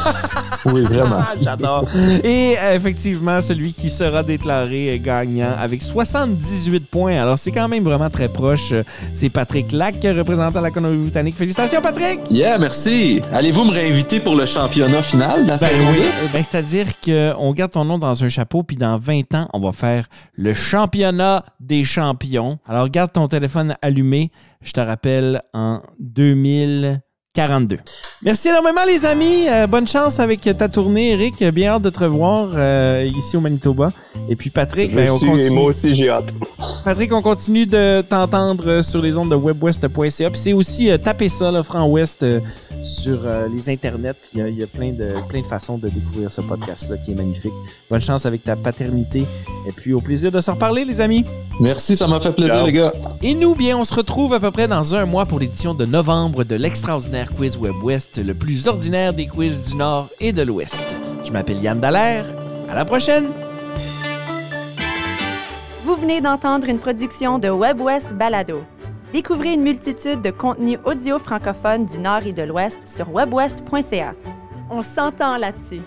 Oui, 0.67 0.83
vraiment. 0.83 1.17
Ah, 1.21 1.33
J'adore. 1.41 1.89
Et 2.23 2.55
euh, 2.63 2.75
effectivement, 2.77 3.41
celui 3.41 3.73
qui 3.73 3.89
sera 3.89 4.23
déclaré 4.23 5.01
gagnant 5.03 5.55
avec 5.59 5.81
78 5.81 6.87
points. 6.91 7.17
Alors, 7.19 7.39
c'est 7.39 7.51
quand 7.51 7.67
même 7.67 7.83
vraiment 7.83 8.11
très 8.11 8.29
proche. 8.29 8.75
C'est 9.15 9.31
Patrick 9.31 9.73
Lac, 9.73 9.95
représentant 10.03 10.61
la 10.61 10.71
Colombie-Britannique. 10.71 11.35
Félicitations, 11.35 11.81
Patrick! 11.81 12.21
Yeah, 12.31 12.59
merci. 12.59 13.23
Allez-vous 13.33 13.65
me 13.65 13.71
réinviter 13.73 14.21
pour 14.21 14.35
le 14.37 14.45
championnat 14.45 15.01
final 15.01 15.45
de 15.45 15.49
la 15.49 15.57
Ben 15.57 15.67
saison 15.67 15.85
oui. 15.93 15.97
2? 15.97 16.03
Ben, 16.35 16.45
C'est-à-dire 16.45 16.87
qu'on 17.03 17.53
garde 17.55 17.71
ton 17.73 17.87
nom 17.87 17.97
dans 17.97 18.23
un 18.23 18.29
chapeau, 18.29 18.63
puis 18.63 18.77
dans 18.77 18.99
20 18.99 19.35
ans, 19.35 19.49
on 19.55 19.61
va 19.61 19.73
faire 19.73 20.05
le 20.37 20.53
championnat 20.53 21.43
des 21.59 21.85
champions. 21.85 22.59
Alors, 22.69 22.87
garde 22.91 23.13
ton 23.13 23.29
téléphone 23.31 23.77
allumé. 23.81 24.31
Je 24.63 24.73
te 24.73 24.81
rappelle 24.81 25.43
en 25.55 25.81
2042. 27.37 27.79
Merci 28.23 28.49
énormément, 28.49 28.81
les 28.85 29.05
amis. 29.07 29.47
Euh, 29.49 29.69
bonne 29.69 29.87
chance 29.87 30.19
avec 30.19 30.41
ta 30.59 30.69
tournée, 30.69 31.13
Eric. 31.13 31.43
Bien 31.55 31.75
hâte 31.75 31.83
de 31.83 31.91
te 31.91 32.01
revoir 32.01 32.49
euh, 32.55 33.09
ici 33.17 33.37
au 33.37 33.41
Manitoba. 33.41 33.93
Et 34.29 34.35
puis, 34.35 34.51
Patrick, 34.51 34.93
ben, 34.93 35.09
on 35.11 35.17
suis, 35.17 35.27
et 35.29 35.31
continue. 35.31 35.51
moi 35.51 35.65
aussi, 35.67 35.95
j'ai 35.95 36.11
hâte. 36.11 36.35
Patrick, 36.85 37.13
on 37.13 37.23
continue 37.23 37.67
de 37.67 38.03
t'entendre 38.03 38.65
euh, 38.67 38.83
sur 38.83 39.01
les 39.01 39.17
ondes 39.17 39.31
de 39.31 39.37
webwest.ca. 39.37 40.31
Puis 40.31 40.41
c'est 40.43 40.53
aussi 40.53 40.91
euh, 40.91 40.99
taper 40.99 41.29
ça, 41.29 41.53
là, 41.53 41.63
Franc 41.63 41.87
Ouest, 41.87 42.25
euh, 42.25 42.41
sur 42.83 43.21
euh, 43.25 43.47
les 43.55 43.71
internets. 43.71 44.13
Puis 44.15 44.31
il 44.35 44.41
y 44.41 44.43
a- 44.43 44.49
il 44.49 44.59
y, 44.59 44.63
a 44.65 44.67
plein 44.67 44.91
de, 44.91 45.09
plein 45.29 45.41
de 45.41 45.47
façons 45.47 45.79
de 45.79 45.89
découvrir 45.89 46.33
ce 46.33 46.41
podcast-là 46.41 46.97
qui 46.99 47.13
est 47.13 47.15
magnifique. 47.15 47.53
Bonne 47.89 48.03
chance 48.03 48.27
avec 48.27 48.43
ta 48.43 48.57
paternité. 48.57 49.21
Et 49.69 49.73
puis 49.73 49.93
au 49.93 50.01
plaisir 50.01 50.33
de 50.33 50.41
se 50.41 50.51
reparler, 50.51 50.85
les 50.85 51.01
amis. 51.01 51.25
Merci, 51.61 51.95
ça 51.95 52.09
m'a 52.09 52.19
fait 52.19 52.33
plaisir, 52.33 52.55
Ciao. 52.57 52.67
les 52.67 52.73
gars. 52.73 52.93
Et 53.23 53.35
nous, 53.35 53.55
bien, 53.55 53.79
on 53.79 53.85
se 53.85 53.95
retrouve 53.95 54.35
à 54.35 54.41
peu 54.41 54.51
près 54.51 54.67
dans 54.67 54.95
un 54.97 55.05
mois 55.07 55.27
pour 55.27 55.39
l'édition 55.39 55.75
de 55.75 55.85
novembre 55.87 56.43
de 56.43 56.57
l'extraordinaire 56.57 57.20
quiz 57.29 57.57
Web 57.57 57.83
West, 57.83 58.19
le 58.25 58.35
plus 58.35 58.67
ordinaire 58.67 59.13
des 59.13 59.27
quiz 59.27 59.71
du 59.71 59.77
Nord 59.77 60.09
et 60.21 60.33
de 60.33 60.43
l'Ouest. 60.43 60.95
Je 61.25 61.33
m'appelle 61.33 61.61
Yann 61.63 61.79
Dallaire. 61.79 62.25
À 62.69 62.75
la 62.75 62.85
prochaine! 62.85 63.27
Vous 65.85 65.97
venez 65.97 66.21
d'entendre 66.21 66.69
une 66.69 66.79
production 66.79 67.39
de 67.39 67.49
WebWest 67.49 68.13
Balado. 68.13 68.63
Découvrez 69.13 69.55
une 69.55 69.63
multitude 69.63 70.21
de 70.21 70.31
contenus 70.31 70.79
audio 70.85 71.19
francophones 71.19 71.87
du 71.87 71.99
Nord 71.99 72.27
et 72.27 72.33
de 72.33 72.43
l'Ouest 72.43 72.89
sur 72.89 73.13
webwest.ca. 73.13 74.15
On 74.71 74.83
s'entend 74.83 75.37
là-dessus. 75.37 75.83